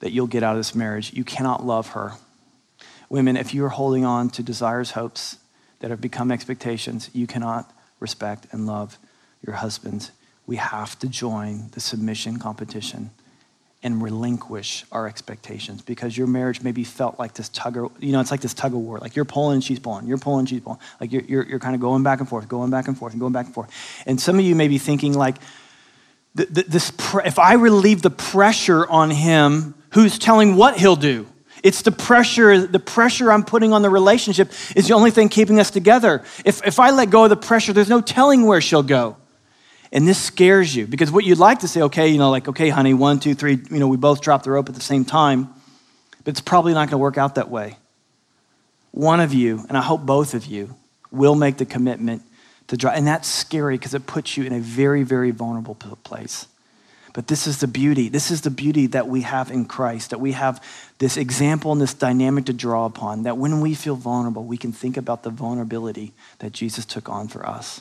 that 0.00 0.12
you'll 0.12 0.26
get 0.26 0.42
out 0.42 0.52
of 0.52 0.60
this 0.60 0.74
marriage, 0.74 1.12
you 1.12 1.24
cannot 1.24 1.64
love 1.64 1.88
her 1.88 2.12
Women, 3.08 3.38
if 3.38 3.54
you 3.54 3.64
are 3.64 3.70
holding 3.70 4.04
on 4.04 4.28
to 4.30 4.42
desires, 4.42 4.90
hopes 4.90 5.38
that 5.80 5.90
have 5.90 6.00
become 6.00 6.30
expectations, 6.30 7.08
you 7.14 7.26
cannot 7.26 7.72
respect 8.00 8.46
and 8.52 8.66
love 8.66 8.98
your 9.44 9.56
husbands. 9.56 10.10
We 10.46 10.56
have 10.56 10.98
to 10.98 11.08
join 11.08 11.70
the 11.70 11.80
submission 11.80 12.38
competition 12.38 13.10
and 13.82 14.02
relinquish 14.02 14.84
our 14.90 15.06
expectations 15.06 15.82
because 15.82 16.16
your 16.16 16.26
marriage 16.26 16.62
maybe 16.62 16.82
felt 16.82 17.18
like 17.18 17.34
this 17.34 17.48
tug 17.50 17.76
of, 17.76 17.92
you 18.00 18.10
know, 18.10 18.20
it's 18.20 18.32
like 18.32 18.40
this 18.40 18.54
tug 18.54 18.72
of 18.72 18.80
war. 18.80 18.98
Like 18.98 19.14
you're 19.14 19.24
pulling 19.24 19.60
she's 19.60 19.78
pulling, 19.78 20.06
you're 20.06 20.18
pulling, 20.18 20.46
she's 20.46 20.60
pulling. 20.60 20.80
Like 21.00 21.12
you're, 21.12 21.22
you're, 21.22 21.44
you're 21.44 21.58
kind 21.60 21.76
of 21.76 21.80
going 21.80 22.02
back 22.02 22.18
and 22.18 22.28
forth, 22.28 22.48
going 22.48 22.70
back 22.70 22.88
and 22.88 22.98
forth, 22.98 23.12
and 23.12 23.20
going 23.20 23.32
back 23.32 23.46
and 23.46 23.54
forth. 23.54 23.70
And 24.04 24.20
some 24.20 24.38
of 24.38 24.44
you 24.44 24.56
may 24.56 24.66
be 24.66 24.78
thinking, 24.78 25.14
like, 25.14 25.36
this, 26.34 26.92
if 27.24 27.38
I 27.38 27.54
relieve 27.54 28.02
the 28.02 28.10
pressure 28.10 28.86
on 28.86 29.10
him, 29.10 29.74
who's 29.90 30.18
telling 30.18 30.56
what 30.56 30.78
he'll 30.78 30.96
do? 30.96 31.26
It's 31.64 31.82
the 31.82 31.90
pressure, 31.90 32.66
the 32.66 32.78
pressure 32.78 33.32
I'm 33.32 33.44
putting 33.44 33.72
on 33.72 33.82
the 33.82 33.90
relationship 33.90 34.52
is 34.76 34.86
the 34.86 34.94
only 34.94 35.10
thing 35.10 35.28
keeping 35.28 35.58
us 35.58 35.70
together. 35.70 36.22
If, 36.44 36.64
if 36.66 36.78
I 36.78 36.90
let 36.90 37.10
go 37.10 37.24
of 37.24 37.30
the 37.30 37.36
pressure, 37.36 37.72
there's 37.72 37.88
no 37.88 38.00
telling 38.00 38.46
where 38.46 38.60
she'll 38.60 38.84
go. 38.84 39.16
And 39.90 40.06
this 40.06 40.22
scares 40.22 40.74
you 40.74 40.86
because 40.86 41.10
what 41.10 41.24
you'd 41.24 41.38
like 41.38 41.60
to 41.60 41.68
say, 41.68 41.82
okay, 41.82 42.08
you 42.08 42.18
know, 42.18 42.30
like, 42.30 42.48
okay, 42.48 42.68
honey, 42.68 42.94
one, 42.94 43.20
two, 43.20 43.34
three, 43.34 43.58
you 43.70 43.78
know, 43.78 43.88
we 43.88 43.96
both 43.96 44.20
drop 44.20 44.42
the 44.42 44.50
rope 44.50 44.68
at 44.68 44.74
the 44.74 44.80
same 44.80 45.04
time, 45.04 45.48
but 46.24 46.32
it's 46.32 46.40
probably 46.40 46.74
not 46.74 46.90
going 46.90 46.90
to 46.90 46.98
work 46.98 47.16
out 47.16 47.36
that 47.36 47.48
way. 47.48 47.76
One 48.90 49.20
of 49.20 49.32
you, 49.32 49.64
and 49.68 49.78
I 49.78 49.82
hope 49.82 50.02
both 50.02 50.34
of 50.34 50.46
you, 50.46 50.74
will 51.10 51.34
make 51.34 51.56
the 51.56 51.64
commitment 51.64 52.22
to 52.66 52.76
drop. 52.76 52.94
And 52.94 53.06
that's 53.06 53.28
scary 53.28 53.76
because 53.76 53.94
it 53.94 54.06
puts 54.06 54.36
you 54.36 54.44
in 54.44 54.52
a 54.52 54.60
very, 54.60 55.02
very 55.02 55.30
vulnerable 55.30 55.74
place. 55.74 56.46
But 57.14 57.26
this 57.26 57.46
is 57.46 57.58
the 57.58 57.66
beauty. 57.66 58.08
This 58.08 58.30
is 58.30 58.42
the 58.42 58.50
beauty 58.50 58.86
that 58.88 59.08
we 59.08 59.22
have 59.22 59.50
in 59.50 59.64
Christ, 59.64 60.10
that 60.10 60.20
we 60.20 60.32
have 60.32 60.62
this 60.98 61.16
example 61.16 61.72
and 61.72 61.80
this 61.80 61.94
dynamic 61.94 62.44
to 62.44 62.52
draw 62.52 62.84
upon, 62.84 63.22
that 63.22 63.38
when 63.38 63.60
we 63.60 63.74
feel 63.74 63.96
vulnerable, 63.96 64.44
we 64.44 64.58
can 64.58 64.72
think 64.72 64.96
about 64.96 65.22
the 65.22 65.30
vulnerability 65.30 66.12
that 66.40 66.52
Jesus 66.52 66.84
took 66.84 67.08
on 67.08 67.26
for 67.28 67.46
us. 67.46 67.80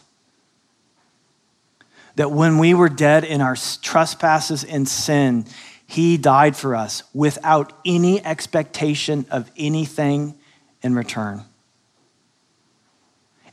That 2.17 2.32
when 2.32 2.60
we 2.60 2.75
were 2.75 2.89
dead 2.89 3.23
in 3.23 3.41
our 3.41 3.56
trespasses 3.82 4.63
and 4.63 4.88
sin, 4.88 5.45
he 5.88 6.17
died 6.17 6.56
for 6.56 6.75
us 6.75 7.01
without 7.13 7.73
any 7.86 8.23
expectation 8.23 9.25
of 9.32 9.49
anything 9.58 10.36
in 10.84 10.93
return. 10.93 11.43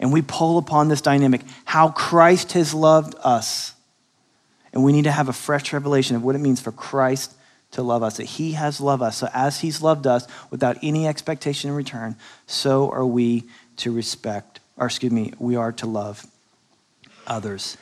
And 0.01 0.13
we 0.13 0.21
pull 0.21 0.59
upon 0.59 0.89
this 0.89 1.01
dynamic 1.01 1.43
how 1.65 1.89
Christ 1.89 2.53
has 2.53 2.75
loved 2.75 3.15
us 3.23 3.75
and 4.75 4.83
we 4.83 4.93
need 4.93 5.05
to 5.05 5.13
have 5.13 5.29
a 5.29 5.33
fresh 5.33 5.73
revelation 5.73 6.17
of 6.17 6.25
what 6.25 6.35
it 6.35 6.41
means 6.41 6.61
for 6.61 6.73
Christ 6.73 7.33
to 7.71 7.83
love 7.83 8.03
us, 8.03 8.17
that 8.17 8.25
he 8.25 8.53
has 8.53 8.81
loved 8.81 9.03
us. 9.03 9.17
So 9.17 9.29
as 9.33 9.61
he's 9.61 9.81
loved 9.81 10.07
us 10.07 10.27
without 10.51 10.77
any 10.83 11.07
expectation 11.07 11.71
in 11.71 11.77
return, 11.77 12.17
so 12.47 12.91
are 12.91 13.07
we 13.07 13.45
to 13.77 13.93
respect, 13.93 14.59
or 14.77 14.87
excuse 14.87 15.13
me, 15.13 15.33
we 15.39 15.55
are 15.55 15.71
to 15.73 15.87
love 15.87 16.27
others. 17.27 17.77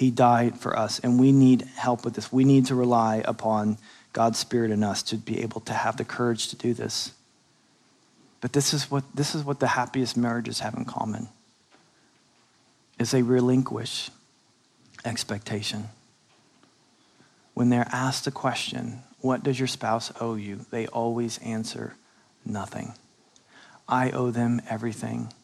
He 0.00 0.10
died 0.10 0.58
for 0.58 0.78
us, 0.78 0.98
and 1.00 1.20
we 1.20 1.30
need 1.30 1.60
help 1.76 2.06
with 2.06 2.14
this. 2.14 2.32
We 2.32 2.44
need 2.44 2.64
to 2.66 2.74
rely 2.74 3.22
upon 3.26 3.76
God's 4.14 4.38
Spirit 4.38 4.70
in 4.70 4.82
us 4.82 5.02
to 5.02 5.16
be 5.16 5.42
able 5.42 5.60
to 5.60 5.74
have 5.74 5.98
the 5.98 6.06
courage 6.06 6.48
to 6.48 6.56
do 6.56 6.72
this. 6.72 7.12
But 8.40 8.54
this 8.54 8.72
is 8.72 8.90
what, 8.90 9.04
this 9.14 9.34
is 9.34 9.44
what 9.44 9.60
the 9.60 9.66
happiest 9.66 10.16
marriages 10.16 10.60
have 10.60 10.72
in 10.72 10.86
common 10.86 11.28
is 12.98 13.10
they 13.10 13.20
relinquish 13.20 14.08
expectation 15.04 15.90
when 17.52 17.68
they're 17.68 17.86
asked 17.92 18.26
a 18.26 18.30
question, 18.30 19.02
What 19.20 19.42
does 19.42 19.58
your 19.58 19.68
spouse 19.68 20.10
owe 20.18 20.34
you? 20.36 20.64
they 20.70 20.86
always 20.86 21.36
answer, 21.44 21.92
Nothing. 22.42 22.94
I 23.86 24.12
owe 24.12 24.30
them 24.30 24.62
everything, 24.66 25.34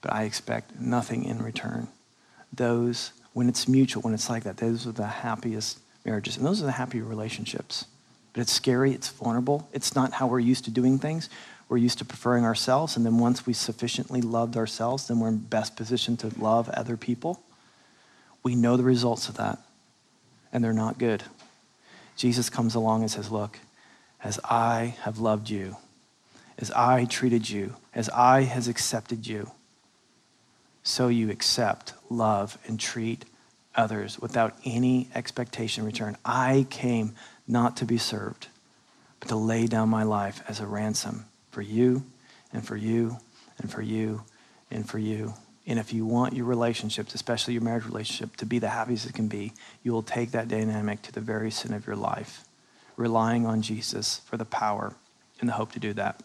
but 0.00 0.10
I 0.10 0.22
expect 0.22 0.80
nothing 0.80 1.24
in 1.24 1.42
return. 1.42 1.88
Those, 2.50 3.12
when 3.36 3.50
it's 3.50 3.68
mutual, 3.68 4.00
when 4.00 4.14
it's 4.14 4.30
like 4.30 4.44
that, 4.44 4.56
those 4.56 4.86
are 4.86 4.92
the 4.92 5.06
happiest 5.06 5.78
marriages. 6.06 6.38
And 6.38 6.46
those 6.46 6.62
are 6.62 6.64
the 6.64 6.72
happy 6.72 7.02
relationships. 7.02 7.84
But 8.32 8.40
it's 8.40 8.50
scary, 8.50 8.92
it's 8.92 9.10
vulnerable. 9.10 9.68
It's 9.74 9.94
not 9.94 10.14
how 10.14 10.26
we're 10.26 10.40
used 10.40 10.64
to 10.64 10.70
doing 10.70 10.98
things. 10.98 11.28
We're 11.68 11.76
used 11.76 11.98
to 11.98 12.06
preferring 12.06 12.44
ourselves, 12.44 12.96
and 12.96 13.04
then 13.04 13.18
once 13.18 13.44
we 13.44 13.52
sufficiently 13.52 14.22
loved 14.22 14.56
ourselves, 14.56 15.06
then 15.06 15.20
we're 15.20 15.28
in 15.28 15.36
best 15.36 15.76
position 15.76 16.16
to 16.16 16.28
love 16.40 16.70
other 16.70 16.96
people. 16.96 17.42
We 18.42 18.54
know 18.54 18.78
the 18.78 18.84
results 18.84 19.28
of 19.28 19.36
that, 19.36 19.58
and 20.50 20.64
they're 20.64 20.72
not 20.72 20.96
good. 20.96 21.22
Jesus 22.16 22.48
comes 22.48 22.74
along 22.74 23.02
and 23.02 23.10
says, 23.10 23.30
Look, 23.30 23.58
as 24.24 24.40
I 24.44 24.96
have 25.02 25.18
loved 25.18 25.50
you, 25.50 25.76
as 26.56 26.70
I 26.70 27.04
treated 27.04 27.50
you, 27.50 27.76
as 27.94 28.08
I 28.08 28.44
has 28.44 28.66
accepted 28.66 29.26
you, 29.26 29.50
so 30.86 31.08
you 31.08 31.30
accept, 31.30 31.94
love, 32.08 32.56
and 32.66 32.78
treat 32.78 33.24
others 33.74 34.20
without 34.20 34.54
any 34.64 35.08
expectation 35.16 35.82
in 35.82 35.86
return. 35.86 36.16
I 36.24 36.64
came 36.70 37.16
not 37.48 37.76
to 37.78 37.84
be 37.84 37.98
served, 37.98 38.46
but 39.18 39.28
to 39.28 39.36
lay 39.36 39.66
down 39.66 39.88
my 39.88 40.04
life 40.04 40.42
as 40.46 40.60
a 40.60 40.66
ransom 40.66 41.24
for 41.50 41.60
you 41.60 42.04
and 42.52 42.64
for 42.64 42.76
you 42.76 43.18
and 43.58 43.68
for 43.68 43.82
you 43.82 44.22
and 44.70 44.88
for 44.88 45.00
you. 45.00 45.34
And 45.66 45.80
if 45.80 45.92
you 45.92 46.06
want 46.06 46.34
your 46.34 46.46
relationships, 46.46 47.16
especially 47.16 47.54
your 47.54 47.64
marriage 47.64 47.84
relationship, 47.84 48.36
to 48.36 48.46
be 48.46 48.60
the 48.60 48.68
happiest 48.68 49.06
it 49.06 49.14
can 49.14 49.26
be, 49.26 49.54
you 49.82 49.92
will 49.92 50.04
take 50.04 50.30
that 50.30 50.46
dynamic 50.46 51.02
to 51.02 51.12
the 51.12 51.20
very 51.20 51.50
sin 51.50 51.74
of 51.74 51.84
your 51.84 51.96
life, 51.96 52.44
relying 52.96 53.44
on 53.44 53.60
Jesus 53.60 54.20
for 54.26 54.36
the 54.36 54.44
power 54.44 54.94
and 55.40 55.48
the 55.48 55.54
hope 55.54 55.72
to 55.72 55.80
do 55.80 55.92
that. 55.94 56.22